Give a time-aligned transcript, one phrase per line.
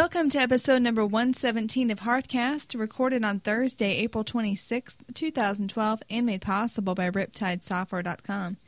[0.00, 6.40] Welcome to episode number 117 of Hearthcast, recorded on Thursday, April 26th, 2012, and made
[6.40, 8.58] possible by RiptideSoftware.com.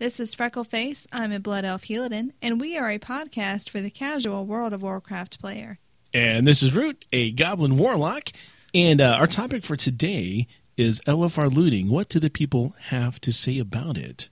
[0.00, 1.06] This is Freckleface.
[1.12, 4.82] I'm a Blood Elf Paladin, and we are a podcast for the casual World of
[4.82, 5.78] Warcraft player.
[6.12, 8.30] And this is Root, a Goblin Warlock.
[8.74, 11.88] And uh, our topic for today is LFR looting.
[11.88, 14.28] What do the people have to say about it?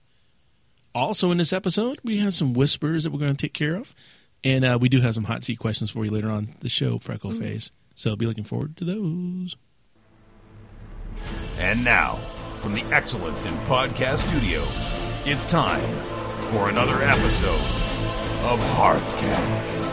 [0.93, 3.95] Also, in this episode, we have some whispers that we're going to take care of.
[4.43, 6.97] And uh, we do have some hot seat questions for you later on the show,
[6.97, 7.71] Freckle Face.
[7.95, 9.55] So be looking forward to those.
[11.57, 12.15] And now,
[12.61, 15.83] from the Excellence in Podcast Studios, it's time
[16.51, 17.49] for another episode
[18.45, 19.87] of Hearthcast.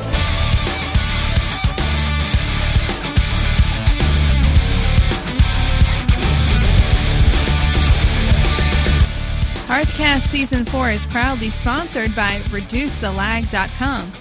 [9.66, 14.12] Hearthcast Season 4 is proudly sponsored by ReduceTheLag.com.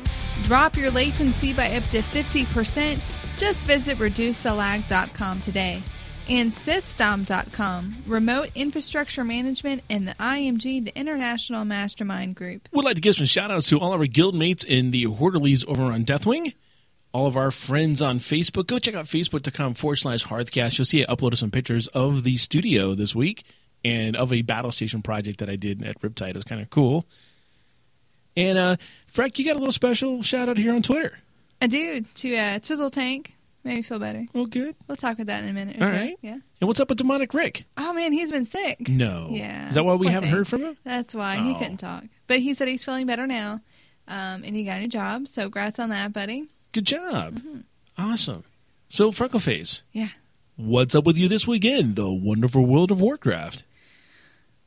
[0.45, 3.03] Drop your latency by up to 50%.
[3.39, 5.81] Just visit ReduceTheLag.com today.
[6.29, 12.69] And System.com, remote infrastructure management, and the IMG, the International Mastermind Group.
[12.71, 15.67] We'd like to give some shout outs to all our guild mates in the Horderlies
[15.67, 16.53] over on Deathwing.
[17.11, 18.67] All of our friends on Facebook.
[18.67, 20.77] Go check out facebook.com forward slash Hearthcast.
[20.77, 23.45] You'll see I uploaded some pictures of the studio this week
[23.83, 26.29] and of a battle station project that I did at Riptide.
[26.29, 27.07] It was kind of cool.
[28.37, 28.75] And uh,
[29.11, 31.17] Freck, you got a little special shout out here on Twitter.
[31.61, 33.35] I do to uh, Chisel Tank.
[33.63, 34.25] Made me feel better.
[34.35, 34.75] Oh, good.
[34.87, 35.77] We'll talk about that in a minute.
[35.81, 35.97] Or All so.
[35.97, 36.15] right.
[36.21, 36.37] Yeah.
[36.61, 37.65] And what's up with Demonic Rick?
[37.77, 38.87] Oh man, he's been sick.
[38.87, 39.29] No.
[39.31, 39.69] Yeah.
[39.69, 40.37] Is that why we Poor haven't thing.
[40.37, 40.77] heard from him?
[40.83, 41.55] That's why he Oh.
[41.57, 42.03] couldn't talk.
[42.27, 43.61] But he said he's feeling better now,
[44.07, 45.27] um, and he got a new job.
[45.27, 46.45] So, grats on that, buddy.
[46.73, 47.39] Good job.
[47.39, 47.59] Mm-hmm.
[47.97, 48.43] Awesome.
[48.89, 50.09] So, Freckleface, Yeah.
[50.57, 51.95] what's up with you this weekend?
[51.95, 53.63] The wonderful world of Warcraft.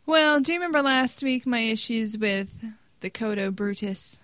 [0.07, 2.51] Well, do you remember last week my issues with
[3.01, 4.19] the Kodo Brutus?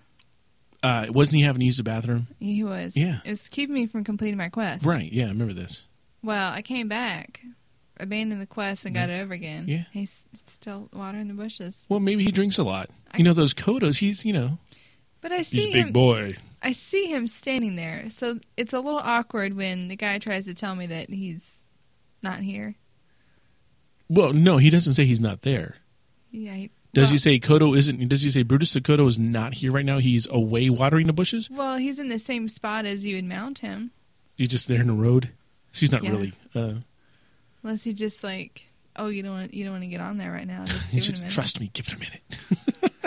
[0.83, 2.27] Uh, wasn't he having to use the bathroom?
[2.39, 2.97] He was.
[2.97, 3.21] Yeah.
[3.25, 4.85] It was keeping me from completing my quest.
[4.85, 5.11] Right.
[5.11, 5.87] Yeah, I remember this.
[6.23, 7.43] Well, I came back,
[7.99, 9.65] abandoned the quest, and got it over again.
[9.67, 9.85] Yeah.
[9.93, 11.87] He's still watering the bushes.
[11.89, 12.91] Well, maybe he drinks a lot.
[13.17, 14.59] You know, those Kodos, he's, you know,
[15.23, 15.93] But I he's see a big him.
[15.93, 16.33] boy.
[16.63, 20.55] I see him standing there, so it's a little awkward when the guy tries to
[20.55, 21.63] tell me that he's
[22.23, 22.75] not here.
[24.09, 25.77] Well, no, he doesn't say he's not there.
[26.31, 26.55] Yeah.
[26.55, 28.09] He, Does well, he say Kodo isn't?
[28.09, 29.99] Does he say Brutus Kodo is not here right now?
[29.99, 31.51] He's away watering the bushes.
[31.51, 33.91] Well, he's in the same spot as you would mount him,
[34.37, 35.31] He's just there in the road.
[35.73, 36.11] So he's not Yeah.
[36.11, 36.33] really.
[36.55, 36.75] Uh,
[37.63, 38.67] unless he just like,
[38.97, 40.65] oh, you don't want you don't want to get on there right now.
[40.67, 41.71] Just he give it a should trust me.
[41.73, 42.93] Give it a minute.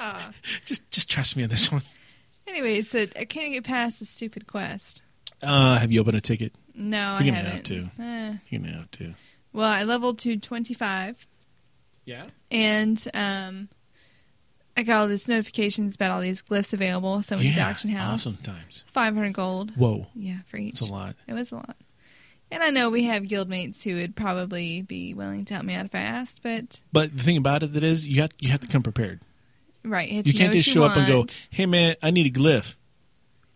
[0.00, 0.30] Ah.
[0.64, 1.82] just, just trust me on this one.
[2.46, 5.02] Anyway, so I can't get past the stupid quest.
[5.42, 6.54] Uh, have you opened a ticket?
[6.74, 7.66] No, I You're gonna have haven't.
[7.98, 8.02] to.
[8.02, 8.36] Eh.
[8.48, 9.14] You know, too.
[9.52, 11.26] Well, I leveled to twenty five,
[12.08, 12.26] Yeah.
[12.50, 13.68] and um,
[14.76, 17.20] I got all these notifications about all these glyphs available.
[17.22, 18.26] So I went to the auction house.
[18.26, 18.84] Awesome times.
[18.88, 19.72] Five hundred gold.
[19.76, 20.78] Whoa, Yeah, for each.
[20.78, 21.16] that's a lot.
[21.26, 21.76] It was a lot.
[22.50, 25.84] And I know we have guildmates who would probably be willing to help me out
[25.84, 28.60] if I asked, but But the thing about it that is, you have you have
[28.60, 29.20] to come prepared.
[29.84, 32.26] right, you, You can't just what show you up and go, "Hey man, I need
[32.26, 32.74] a glyph."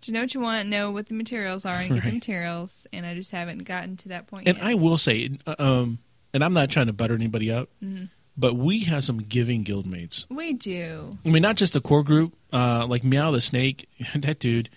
[0.02, 2.86] To know what you want, know what the materials are, and get the materials.
[2.92, 4.62] And I just haven't gotten to that point And yet.
[4.66, 6.00] And I will say, uh, um,
[6.34, 8.08] and I'm not trying to butter anybody up, Mhm.
[8.36, 10.26] But we have some giving guildmates.
[10.30, 11.18] we do.
[11.24, 13.88] I mean, not just the core group, uh, like Meow the Snake.
[14.14, 14.68] That dude,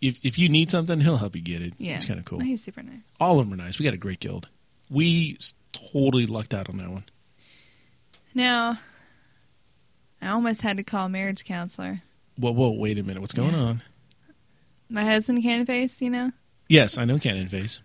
[0.00, 1.74] if if you need something, he'll help you get it.
[1.78, 2.40] Yeah, it's kind of cool.
[2.40, 3.00] He's super nice.
[3.20, 3.78] All of them are nice.
[3.78, 4.48] We got a great guild.
[4.90, 5.36] We
[5.72, 7.04] totally lucked out on that one.
[8.34, 8.78] Now,
[10.22, 12.00] I almost had to call a marriage counselor.
[12.36, 13.20] Whoa, whoa, wait a minute.
[13.20, 13.58] What's going Yeah.
[13.60, 13.82] on?
[14.88, 16.32] My husband, Cannon Face, you know,
[16.68, 17.80] Yes, I know Cannon Face.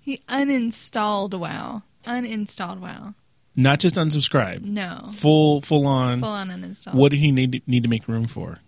[0.00, 1.82] he uninstalled WoW.
[2.04, 3.14] Uninstalled WoW.
[3.62, 4.64] Not just unsubscribe.
[4.64, 6.20] No, Full, full on.
[6.20, 6.94] full on uninstalled.
[6.94, 8.58] What did he need to, need to make room for?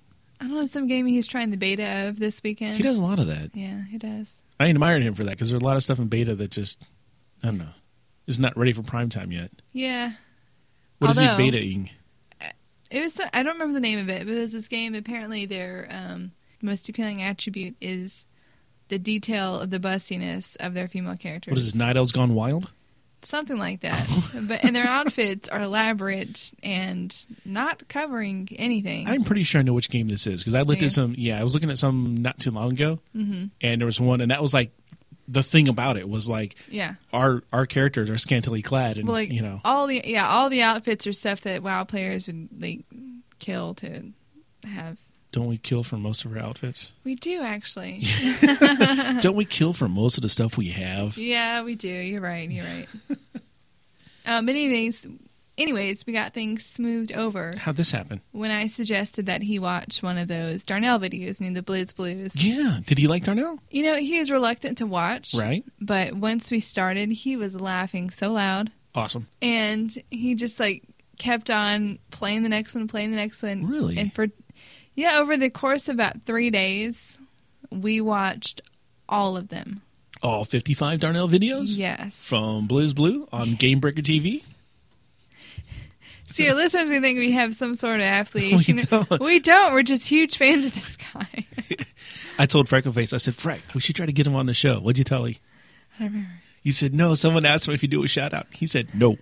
[0.40, 2.76] I don't know some game he's trying the beta of this weekend.
[2.76, 3.50] He does a lot of that.
[3.54, 4.42] Yeah, he does.
[4.58, 6.82] I admired him for that because there's a lot of stuff in beta that just,
[7.42, 7.68] I don't know,
[8.26, 9.50] is not ready for prime time yet.
[9.72, 10.12] Yeah,
[10.98, 11.90] What is Although- he betaing?
[12.90, 13.20] it was.
[13.32, 14.94] I don't remember the name of it, but it was this game.
[14.94, 18.26] Apparently, their um, most appealing attribute is
[18.88, 21.52] the detail of the bustiness of their female characters.
[21.52, 21.74] What is this?
[21.74, 22.70] Night Elves Gone Wild?
[23.24, 24.06] Something like that.
[24.48, 27.14] but and their outfits are elaborate and
[27.44, 29.08] not covering anything.
[29.08, 30.86] I'm pretty sure I know which game this is because I looked Yeah.
[30.86, 31.14] at some.
[31.16, 34.20] Yeah, I was looking at some not too long ago, hmm and there was one,
[34.20, 34.72] and that was like
[35.28, 36.94] the thing about it was like Yeah.
[37.12, 40.50] our our characters are scantily clad, and Well, like you know, all the yeah all
[40.50, 42.80] the outfits are stuff that WoW players would like
[43.38, 44.02] kill to
[44.66, 44.98] have.
[45.32, 46.92] Don't we kill for most of our outfits?
[47.04, 48.04] We do actually.
[49.20, 51.16] don't we kill for most of the stuff we have?
[51.18, 51.88] Yeah, we do.
[51.88, 52.48] You're right.
[52.50, 52.86] You're right.
[54.26, 55.06] um, but anyways,
[55.58, 58.20] anyways, we got things smoothed over How'd this happen?
[58.32, 61.92] when I suggested that he watch one of those Darnell videos, you know, the Blitz
[61.92, 62.32] Blues.
[62.36, 62.80] Yeah.
[62.84, 63.58] Did he like Darnell?
[63.70, 65.34] You know, he was reluctant to watch.
[65.34, 65.64] Right.
[65.80, 68.70] But once we started, he was laughing so loud.
[68.94, 69.28] Awesome.
[69.40, 70.82] And he just like
[71.18, 73.66] kept on playing the next one, playing the next one.
[73.66, 73.96] Really?
[73.96, 74.26] And for,
[74.94, 77.18] yeah, over the course of about three days,
[77.70, 78.60] we watched
[79.08, 79.82] all of them.
[80.22, 81.64] All 55 Darnell videos?
[81.68, 82.22] Yes.
[82.28, 84.44] From Blizz Blue on Game Breaker TV?
[86.32, 88.76] See, your listeners are going think we have some sort of affiliation.
[88.76, 89.20] We don't.
[89.20, 89.74] We don't.
[89.74, 91.46] We're just huge fans of this guy.
[92.38, 94.78] I told Freckleface, I said, Freck, we should try to get him on the show.
[94.80, 95.34] What'd you tell him?
[95.98, 96.30] I don't remember.
[96.62, 98.46] You said, no, someone asked him if you do a shout out.
[98.52, 99.18] He said, no.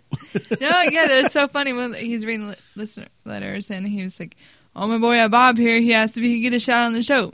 [0.61, 4.21] No, yeah, that was so funny when he's reading li- listener letters and he was
[4.21, 4.37] like,
[4.77, 5.81] "Oh, my boy uh, Bob here.
[5.81, 7.33] He asked if he could get a shot on the show."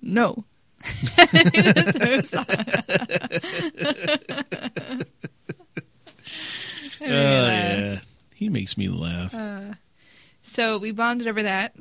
[0.00, 0.44] No.
[7.00, 8.00] Oh, yeah.
[8.34, 9.34] He makes me laugh.
[9.34, 9.74] Uh,
[10.42, 11.74] So we bonded over that.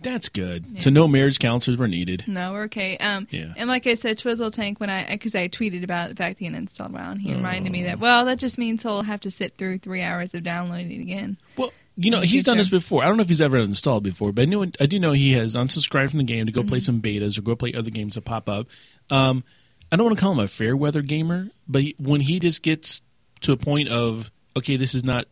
[0.00, 0.82] That's good.
[0.82, 2.24] So no marriage counselors were needed.
[2.26, 2.98] No, we're okay.
[2.98, 3.54] Um, Yeah.
[3.56, 6.48] And like I said, Twizzle Tank, when I, because I tweeted about the fact he
[6.48, 9.56] uninstalled WoW, and he reminded me that, well, that just means he'll have to sit
[9.56, 11.38] through three hours of downloading it again.
[11.56, 13.02] Well, you know, he's done this before.
[13.02, 15.32] I don't know if he's ever installed before, but I know I do know he
[15.32, 16.68] has unsubscribed from the game to go Mm-hmm.
[16.68, 18.66] play some betas or go play other games that pop up.
[19.10, 19.44] Um,
[19.90, 22.62] I don't want to call him a fair weather gamer, but he, when he just
[22.62, 23.00] gets
[23.40, 25.26] to a point of okay, this is not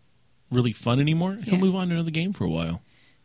[0.51, 1.61] really fun anymore, he'll Yeah.
[1.61, 2.81] move on to another game for a while.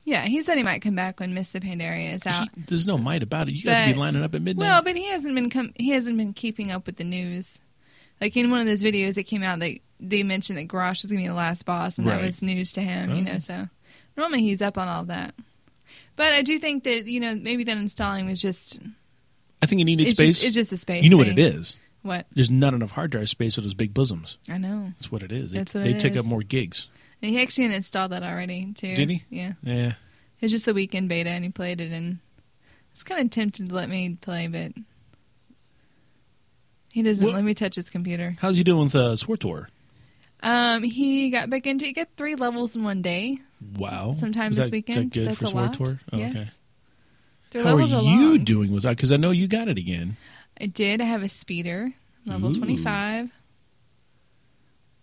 [0.05, 2.47] Yeah, he said he might come back when Mists of Pandaria is out.
[2.55, 3.53] He- there's no might about it.
[3.53, 4.65] You guys be lining up at midnight.
[4.65, 7.59] Well, but he hasn't been com- he hasn't been keeping up with the news.
[8.21, 11.11] Like in one of those videos that came out, they they mentioned that Garrosh was
[11.11, 13.09] going to be the last boss, and that was news to him.
[13.11, 13.33] You Oh.
[13.33, 13.67] know, so
[14.17, 15.33] normally he's up on all that.
[16.15, 18.79] But I do think that you know maybe that installing was just
[19.61, 20.37] I think he needed it's space.
[20.41, 21.03] just it's just a space.
[21.03, 21.77] you know what it is.
[22.01, 24.37] What There's not enough hard drive space for those big bosoms.
[24.49, 24.93] I know.
[24.97, 25.51] That's what it is.
[25.51, 26.19] They, That's what they it take is.
[26.19, 26.87] up more gigs.
[27.21, 28.95] And he actually installed that already too.
[28.95, 29.23] Did he?
[29.29, 29.53] Yeah.
[29.61, 29.93] Yeah.
[30.39, 32.19] It's just the weekend beta, and he played it, and
[32.61, 34.71] I was kind of tempted to let me play, but
[36.91, 38.35] he doesn't What- let me touch his computer.
[38.39, 39.67] How's he doing with uh, SWTOR?
[40.41, 41.83] Um, he got back into.
[41.85, 41.87] It.
[41.89, 43.39] He got three levels in one day.
[43.77, 44.13] Wow.
[44.13, 44.97] Sometime Is this that, weekend.
[44.97, 45.73] Is that good That's for a lot.
[45.77, 45.99] SWTOR?
[46.13, 46.31] Oh, yes.
[46.35, 46.45] Okay.
[47.51, 48.43] Their How are levels you long.
[48.45, 48.95] doing with that?
[48.95, 50.15] Because I know you got it again.
[50.61, 51.01] I did.
[51.01, 51.91] I have a speeder,
[52.25, 52.57] level Ooh.
[52.57, 53.29] twenty-five.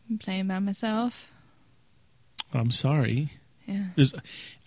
[0.09, 1.31] I'm playing by myself.
[2.55, 3.31] I'm sorry.
[3.67, 3.87] Yeah.
[3.97, 4.15] There's,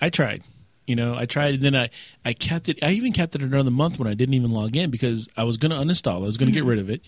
[0.01, 0.43] I tried.
[0.89, 1.89] You know, I tried, and then I,
[2.25, 2.79] I kept it.
[2.81, 5.57] I even kept it another month when I didn't even log in because I was
[5.57, 6.15] going to uninstall.
[6.21, 6.23] it.
[6.23, 6.65] I was going to Mm-hmm.
[6.67, 7.01] get rid of it,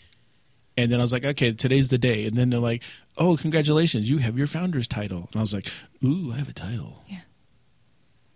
[0.78, 2.25] and then I was like, okay, today's the day.
[2.28, 2.83] And then they're like,
[3.18, 5.28] oh, congratulations, you have your founder's title.
[5.31, 5.68] And I was like,
[6.04, 7.04] ooh, I have a title.
[7.10, 7.22] Yeah.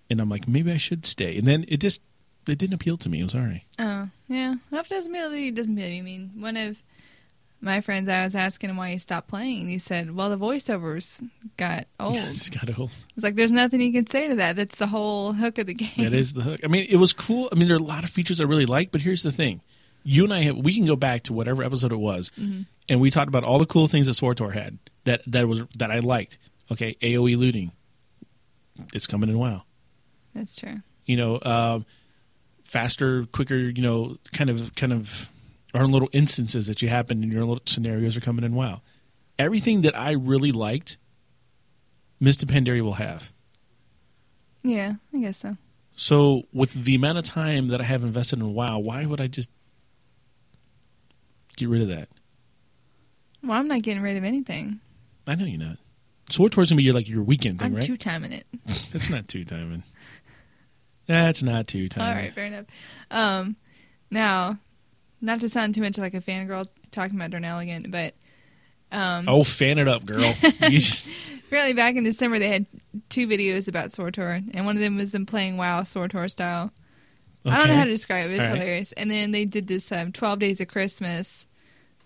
[0.09, 1.38] And I'm like, maybe I should stay.
[1.38, 2.01] And then it just,
[2.48, 3.21] it didn't appeal to me.
[3.21, 3.65] I'm sorry.
[3.80, 4.56] Oh, yeah.
[4.71, 6.00] It doesn't appeal to you, it doesn't appeal to you.
[6.01, 6.81] I mean, one of
[7.61, 9.61] my friends, I was asking him why he stopped playing.
[9.61, 12.15] and He said, well, the voiceovers got old.
[12.15, 12.91] just got old.
[13.15, 14.55] It's like, there's nothing you can say to that.
[14.55, 15.91] That's the whole hook of the game.
[15.97, 16.59] That is the hook.
[16.63, 17.49] I mean, it was cool.
[17.51, 19.61] I mean, there are a lot of features I really like, but here's the thing:
[20.03, 23.09] you and I have we can go back to whatever episode it was, and we
[23.09, 26.37] talked about all the cool things that SWTOR had that that was that I liked.
[26.71, 27.71] Okay, AOE looting,
[28.93, 29.63] it's coming in WoW.
[30.33, 30.81] That's true.
[31.05, 31.85] You know, um,
[32.63, 33.55] faster, quicker.
[33.55, 35.29] You know, kind of kind of
[35.75, 38.81] our little instances that you happen in your little scenarios are coming in WoW.
[39.38, 40.98] Everything that I really liked,
[42.19, 43.31] Mists of Pandaria will have.
[44.63, 45.57] Yeah, I guess so.
[45.95, 49.27] So, with the amount of time that I have invested in WoW, why would I
[49.27, 49.50] just
[51.55, 52.10] get rid of that?
[53.44, 54.79] Well, I'm not getting rid of anything.
[55.27, 55.77] I know you're not.
[56.29, 57.84] SWTOR's gonna be your, like your weekend thing, I'm right?
[57.84, 58.48] two timing it.
[58.91, 59.84] That's not two timing.
[61.05, 62.08] That's not two timing.
[62.10, 62.65] All right, fair enough.
[63.12, 63.55] Um,
[64.10, 64.58] now,
[65.22, 68.13] not to sound too much like a fangirl talking about Darnell again, but
[68.91, 70.34] um, Oh, fan it up, girl.
[70.43, 72.65] Apparently back in December they had
[73.10, 76.72] two videos about SWTOR, and one of them was them playing WoW SWTOR style.
[77.45, 78.34] I don't know how to describe it.
[78.34, 78.55] It's right.
[78.55, 78.91] hilarious.
[78.93, 81.45] And then they did this um, 12 Days of Christmas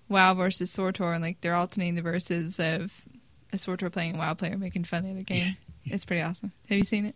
[0.10, 3.06] WoW versus SWTOR, and like they're alternating the verses of
[3.54, 5.56] a SWTOR playing a WoW player making fun of the game.
[5.92, 6.52] It's pretty awesome.
[6.68, 7.16] Have you seen it?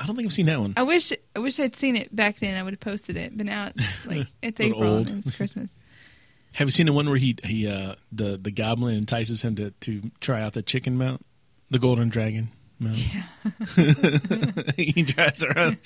[0.00, 0.74] I don't think I've seen that one.
[0.76, 2.56] I wish I wish I'd seen it back then.
[2.56, 5.08] I would have posted it, but now it's like it's April old.
[5.08, 5.74] and it's Christmas.
[6.54, 9.70] Have you seen the one where he he uh the the goblin entices him to
[9.70, 11.24] to try out the chicken mount,
[11.70, 12.48] the golden dragon
[12.78, 12.98] mount?
[14.76, 15.78] he drives around.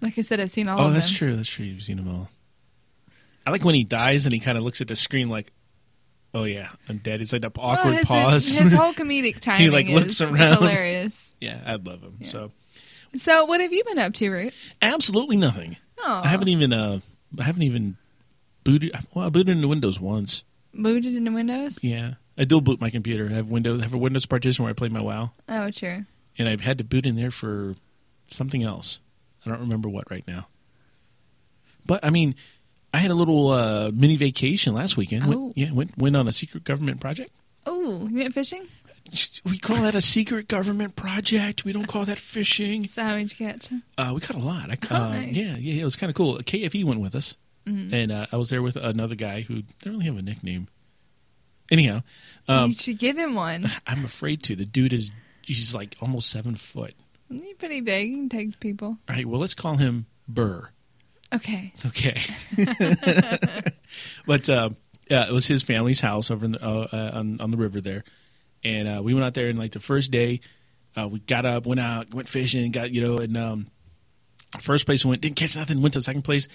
[0.00, 0.90] Like I said, I've seen all of that.
[0.90, 1.16] oh, that's them.
[1.16, 1.36] true.
[1.36, 1.64] That's true.
[1.66, 2.28] You've seen them all.
[3.46, 5.52] I like when he dies and he kind of looks at the screen like,
[6.34, 8.56] "Oh yeah, I'm dead." It's like Well, awkward his, pause.
[8.58, 10.58] His whole comedic timing he like, is, looks around.
[10.58, 11.32] hilarious.
[11.40, 12.16] yeah, I love him.
[12.20, 12.28] Yeah.
[12.28, 12.50] So
[13.16, 14.54] So, what have you been up to, Root?
[14.82, 15.76] absolutely nothing.
[16.00, 17.00] Oh, I haven't even uh,
[17.38, 17.96] I haven't even
[18.64, 18.92] booted.
[19.14, 20.44] Well, I booted into Windows once.
[20.74, 21.78] booted into Windows.
[21.82, 23.26] Yeah, I dual boot my computer.
[23.30, 26.04] I have Windows have a Windows partition where I play my WoW, Oh, true.
[26.38, 27.74] and I've had to boot in there for
[28.30, 29.00] something else.
[29.44, 30.46] I don't remember what right now.
[31.86, 32.34] But I mean,
[32.92, 35.24] I had a little uh, mini vacation last weekend.
[35.24, 35.28] Oh.
[35.46, 37.30] Went, yeah, went went on a secret government project.
[37.66, 38.66] Oh, you went fishing?
[39.44, 41.64] We call that a secret government project.
[41.64, 42.86] We don't call that fishing.
[42.86, 43.70] So how did you catch?
[43.96, 44.70] Uh, we caught a lot.
[44.70, 45.34] I, Oh, uh, nice.
[45.34, 46.38] Yeah, yeah, it was kind of cool.
[46.38, 47.36] KFE went with us,
[47.66, 47.92] Mm-hmm.
[47.94, 50.68] and uh, I was there with another guy who didn't really have a nickname.
[51.70, 52.02] Anyhow,
[52.48, 53.70] um, you should give him one.
[53.86, 54.56] I'm afraid to.
[54.56, 55.10] The dude is
[55.42, 56.94] he's like almost seven foot.
[57.30, 58.08] He's pretty big.
[58.08, 58.88] He can take people.
[59.08, 60.70] All right, well, let's call him Burr.
[61.34, 61.74] Okay.
[61.86, 62.18] Okay.
[64.26, 64.70] but uh,
[65.10, 67.80] yeah, it was his family's house over in the, uh, uh, on on the river
[67.82, 68.04] there,
[68.64, 69.48] and uh, we went out there.
[69.48, 70.40] And like the first day,
[70.96, 73.66] uh, we got up, went out, went fishing, got you know, and um,
[74.60, 75.80] first place went didn't catch nothing.
[75.82, 76.48] Went to second place,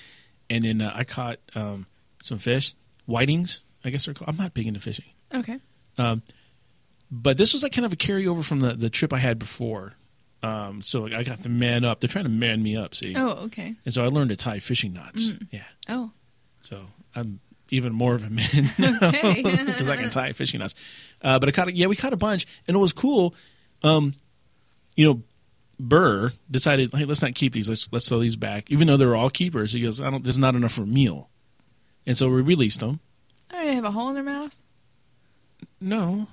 [0.50, 1.88] and then uh, I caught um,
[2.22, 2.74] some fish,
[3.08, 3.62] whitings.
[3.86, 4.30] I guess they're called.
[4.30, 5.06] I'm not big into fishing.
[5.34, 5.60] Okay.
[5.98, 6.22] Um,
[7.12, 9.94] but this was like kind of a carryover from the, the trip I had before.
[10.42, 12.00] Um, so I got to man up.
[12.00, 13.14] They're trying to man me up, see.
[13.16, 13.76] Oh, okay.
[13.86, 15.32] And so I learned to tie fishing knots.
[15.52, 15.64] Yeah.
[15.88, 16.12] Oh,
[16.62, 16.82] So
[17.16, 17.40] I'm
[17.70, 19.42] even more of a man now okay.
[19.44, 20.76] because I can tie fishing knots.
[21.22, 23.34] Uh, but I caught, a, yeah, we caught a bunch, and it was cool.
[23.84, 24.14] Um,
[24.96, 25.24] you know,
[25.80, 27.68] Burr decided, hey, let's not keep these.
[27.70, 29.74] Let's let's throw these back, even though they were all keepers.
[29.74, 30.24] He goes, I don't.
[30.24, 31.30] There's not enough for a meal,
[32.06, 33.00] and so we released them.
[33.52, 34.60] oh, they have a hole in their mouth.
[35.82, 36.28] No,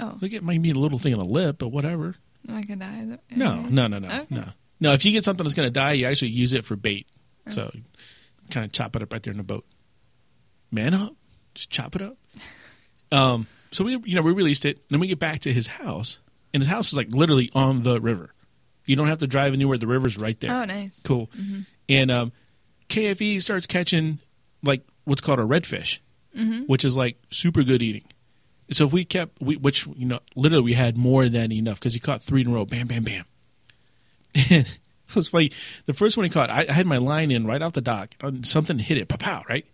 [0.00, 2.14] Oh, look, it might be a little thing on the lip, but whatever.
[2.44, 3.18] they're die.
[3.34, 4.26] No, no, no, no, Okay.
[4.30, 4.44] no.
[4.80, 7.08] No, if you get something that's going to die, you actually use it for bait.
[7.48, 7.50] Oh.
[7.50, 7.72] So
[8.50, 9.64] kind of chop it up right there in the boat.
[10.70, 11.14] Man up.
[11.54, 12.16] Just chop it up.
[13.10, 14.76] Um, so we, you know, we released it.
[14.76, 16.18] And then we get back to his house.
[16.54, 18.32] And his house is like literally on the river.
[18.86, 19.76] You don't have to drive anywhere.
[19.78, 20.50] The river's right there.
[20.50, 21.00] Oh, nice.
[21.04, 21.28] Cool.
[21.88, 22.32] And um,
[22.88, 24.18] KFE starts catching
[24.62, 25.98] like what's called a redfish,
[26.66, 28.04] which is like super good eating.
[28.70, 31.94] So if we kept, we, which you know, literally we had more than enough because
[31.94, 33.24] he caught three in a row, bam, bam, bam.
[34.34, 34.66] And
[35.08, 35.50] it was funny.
[35.86, 38.14] The first one he caught, I, I had my line in right off the dock.
[38.22, 39.66] and Something hit it, pow, pow, right?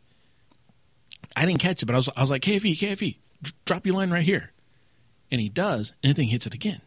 [1.37, 3.17] I didn't catch it, but I was, I was like, KFE, KFE,
[3.65, 4.53] drop your line right here.
[5.31, 6.81] And he does, and the thing hits it again.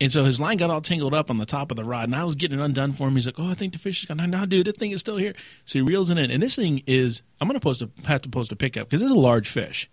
[0.00, 2.16] And so his line got all tangled up on the top of the rod, and
[2.16, 3.14] I was getting it undone for him.
[3.14, 5.00] He's like, "Oh, I think the fish is gone." No, no, dude, that thing is
[5.00, 5.34] still here.
[5.64, 7.22] So he reels it in, and this thing is.
[7.40, 9.48] I'm going to post a have to post a pickup because this is a large
[9.48, 9.88] fish.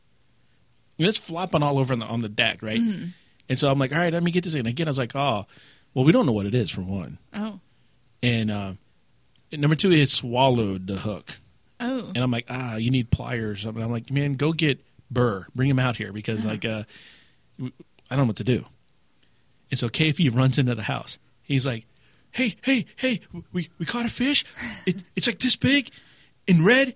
[0.98, 2.80] And it's flopping all over on the on the deck, right?
[3.48, 5.16] And so I'm like, "All right, let me get this in." Again, I was like,
[5.16, 5.46] "Oh,
[5.94, 7.60] well, we don't know what it is for one, Oh,
[8.24, 8.74] and uh,
[9.52, 11.38] and number two, it swallowed the hook."
[11.82, 12.12] Oh.
[12.16, 13.84] And I'm like, ah, you need pliers something.
[13.84, 16.84] I'm like, man, go get Burr, bring him out here because like, uh,
[17.62, 17.72] I
[18.10, 18.66] don't know what to do.
[19.70, 21.18] And so KFE runs into the house.
[21.44, 21.86] He's like,
[22.32, 23.22] hey, hey, hey,
[23.52, 24.46] we, we caught a fish.
[24.86, 25.90] It, it's like this big
[26.48, 26.96] in red,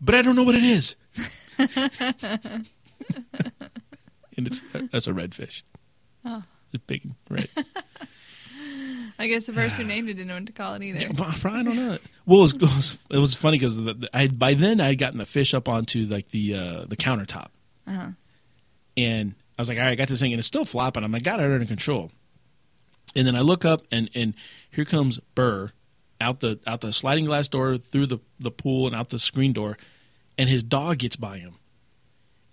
[0.00, 0.96] but I don't know what it is.
[1.58, 2.66] and
[4.36, 4.62] it's
[4.92, 5.64] that's a red fish.
[6.24, 6.42] Oh.
[6.72, 7.48] It's big and red.
[9.20, 10.98] I guess the person who named it didn't know what to call it either.
[11.00, 11.10] Yeah,
[11.44, 11.98] I don't know.
[12.26, 13.78] Well, it was, it was, it was funny because
[14.14, 17.48] I by then I had gotten the fish up onto like the uh, the countertop,
[17.86, 18.08] Uh-huh.
[18.96, 21.04] and I was like, all right, I got this thing, and it's still flopping.
[21.04, 22.10] I'm like, got it under control.
[23.14, 24.34] And then I look up, and and
[24.70, 25.72] here comes Burr
[26.20, 29.52] out the out the sliding glass door through the the pool and out the screen
[29.52, 29.76] door,
[30.38, 31.56] and his dog gets by him.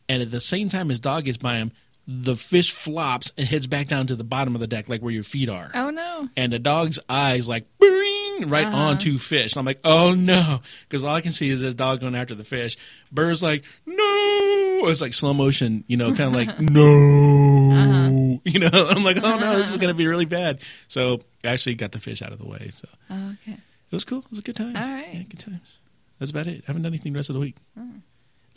[0.09, 1.71] And at the same time, his dog gets by him,
[2.07, 5.11] the fish flops and heads back down to the bottom of the deck, like where
[5.11, 6.29] your feet are Oh no.
[6.37, 8.77] and the dog's eyes like right Uh-huh.
[8.77, 9.53] onto fish.
[9.53, 12.33] And I'm like, oh no, because all I can see is this dog going after
[12.35, 12.77] the fish.
[13.11, 18.37] Burr's like, no, it's like slow motion, you know, kind of like no, Uh-huh.
[18.45, 18.69] you know.
[18.89, 20.59] I'm like, oh no, this is gonna be really bad.
[20.87, 22.69] So I actually got the fish out of the way.
[22.73, 23.53] So Oh, okay.
[23.57, 24.19] it was cool.
[24.19, 24.75] It was a good time.
[24.75, 25.09] All right.
[25.13, 25.77] yeah, good times.
[26.19, 26.63] That's about it.
[26.63, 27.57] I haven't done anything the rest of the week.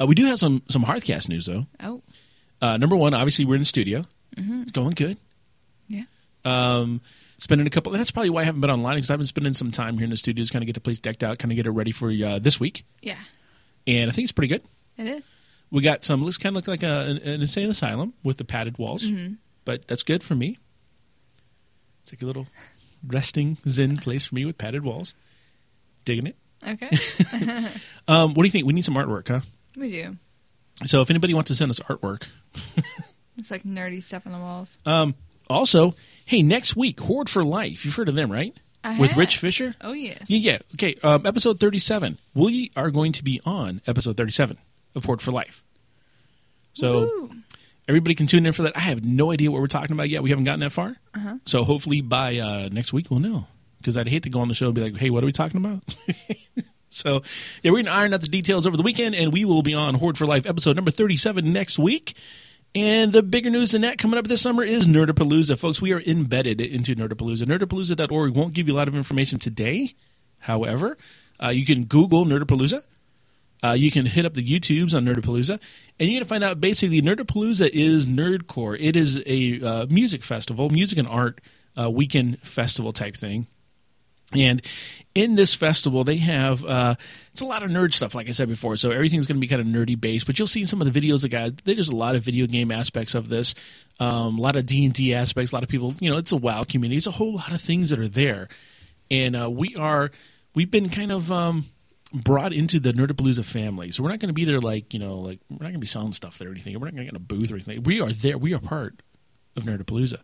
[0.01, 1.67] Uh, we do have some some Hearthcast news though.
[1.83, 2.03] Oh,
[2.61, 4.05] Uh, number one, obviously we're in the studio.
[4.37, 5.17] It's going good.
[5.89, 6.05] yeah.
[6.45, 7.01] um,
[7.39, 7.93] spending a couple.
[7.93, 10.11] That's probably why I haven't been online because I've been spending some time here in
[10.11, 11.91] the studio studios, kind of get the place decked out, kind of get it ready
[11.93, 13.17] for uh, this week, Yeah.
[13.87, 14.63] and I think it's pretty good.
[14.97, 15.25] It is.
[15.71, 18.45] We got some looks kind of look like a, an, an insane asylum with the
[18.45, 19.05] padded walls,
[19.65, 20.59] but that's good for me.
[22.03, 22.47] It's like a little
[23.07, 25.15] resting zen place for me with padded walls.
[26.05, 26.37] Digging it.
[26.67, 26.91] Okay.
[28.09, 28.67] Um, what do you think?
[28.67, 29.41] We need some artwork, huh?
[29.77, 30.17] we do.
[30.87, 32.27] So if anybody wants to send us artwork,
[33.39, 34.79] It's like nerdy stuff on the walls.
[34.87, 35.15] um,
[35.49, 35.95] also,
[36.27, 37.85] hey, next week Horde for Life.
[37.85, 38.55] You've heard of them, right?
[38.85, 39.19] I With have.
[39.19, 39.75] Rich Fisher.
[39.81, 40.23] Oh yes.
[40.29, 40.59] Yeah, yeah.
[40.75, 40.95] Okay.
[41.03, 42.19] Um, episode 37.
[42.35, 44.57] We are going to be on episode 37
[44.95, 45.63] of Horde for Life.
[46.73, 47.31] So Woo.
[47.89, 48.77] everybody can tune in for that.
[48.77, 50.23] I have no idea what we're talking about yet.
[50.23, 50.97] We haven't gotten that far.
[51.15, 51.35] Uh-huh.
[51.47, 53.47] So hopefully by uh, next week we'll know.
[53.79, 55.33] Because I'd hate to go on the show and be like, hey, what are we
[55.33, 55.83] talking about?
[56.91, 57.23] So,
[57.63, 59.75] yeah, we're going to iron out the details over the weekend, and we will be
[59.75, 62.15] on Horde for Life episode number 37 next week.
[62.75, 65.59] And the bigger news than that coming up this summer is Nerdapalooza.
[65.59, 67.45] Folks, we are embedded into Nerdapalooza.
[67.45, 69.95] Nerdapalooza.org won't give you a lot of information today.
[70.41, 70.97] However,
[71.43, 72.85] uh, you can Google Nerdapalooza.
[73.63, 76.61] Uh, you can hit up the YouTubes on Nerdapalooza, and you're going to find out
[76.61, 78.77] basically Nerdapalooza is Nerdcore.
[78.81, 81.41] It is a uh, music festival, music and art
[81.79, 83.47] uh, weekend festival type thing.
[84.33, 84.63] And
[85.15, 86.95] in this festival, they have uh,
[87.33, 88.77] it's a lot of nerd stuff, like I said before.
[88.77, 90.27] So everything's going to be kind of nerdy based.
[90.27, 91.53] But you'll see some of the videos, the guys.
[91.65, 93.55] There's a lot of video game aspects of this,
[93.99, 95.53] um, a lot of D and D aspects.
[95.53, 96.97] A lot of people, you know, it's a WoW community.
[96.97, 98.49] It's a whole lot of things that are there,
[99.11, 100.11] and uh, we are
[100.55, 101.65] we've been kind of um,
[102.13, 103.91] brought into the Nerdapalooza family.
[103.91, 105.79] So we're not going to be there like you know, like we're not going to
[105.81, 106.79] be selling stuff there or anything.
[106.79, 107.83] We're not going to get in a booth or anything.
[107.83, 108.39] We are there.
[108.39, 109.03] We are part
[109.57, 110.21] of Nerdapalooza.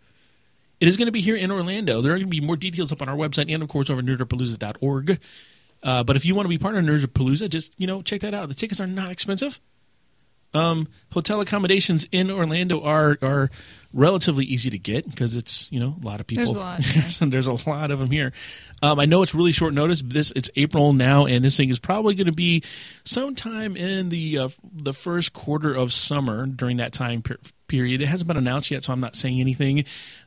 [0.80, 2.00] It is going to be here in Orlando.
[2.00, 4.02] There are going to be more details up on our website and, of course, over
[4.02, 5.18] nerdapalooza.org.
[5.82, 8.34] Uh, but if you want to be part of Nerdapalooza, just you know check that
[8.34, 8.48] out.
[8.48, 9.60] The tickets are not expensive.
[10.54, 13.50] Um, hotel accommodations in Orlando are are
[13.92, 16.44] relatively easy to get because it's you know a lot of people.
[16.44, 17.28] There's a lot, yeah.
[17.28, 18.32] There's a lot of them here.
[18.82, 20.02] Um, I know it's really short notice.
[20.02, 22.62] This it's April now, and this thing is probably going to be
[23.04, 28.00] sometime in the uh, the first quarter of summer during that time per- period.
[28.00, 29.84] It hasn't been announced yet, so I'm not saying anything.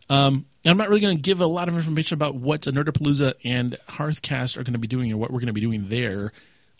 [0.09, 3.77] Um, I'm not really going to give a lot of information about what Nerdapalooza and
[3.87, 6.33] Hearthcast are going to be doing or what we're going to be doing there,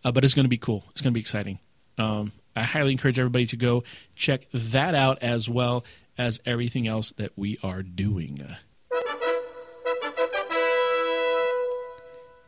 [0.04, 0.84] uh, but it's going to be cool.
[0.90, 1.60] It's going to be exciting.
[1.98, 3.84] Um, I highly encourage everybody to go
[4.16, 5.86] check that out as well
[6.18, 8.40] as everything else that we are doing.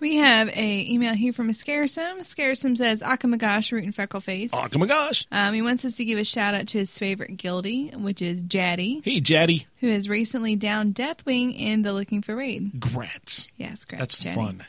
[0.02, 2.24] We have a email here from a Scaresome.
[2.24, 4.50] Scaresome says, Akamagash, root and freckle face.
[4.52, 5.28] Oh my gosh!
[5.32, 8.42] Um, he wants us to give a shout out to his favorite guildie, which is
[8.44, 12.74] Jaddy, Hey, Jaddy, who has recently downed Deathwing in the Looking for Raid.
[12.80, 13.52] grats.
[13.58, 14.00] Yes, great.
[14.00, 14.36] That's Jaddy.
[14.36, 14.66] fun.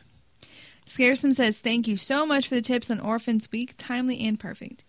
[0.85, 4.85] Scaresome says, Thank you so much for the tips on Orphans Week, timely and perfect.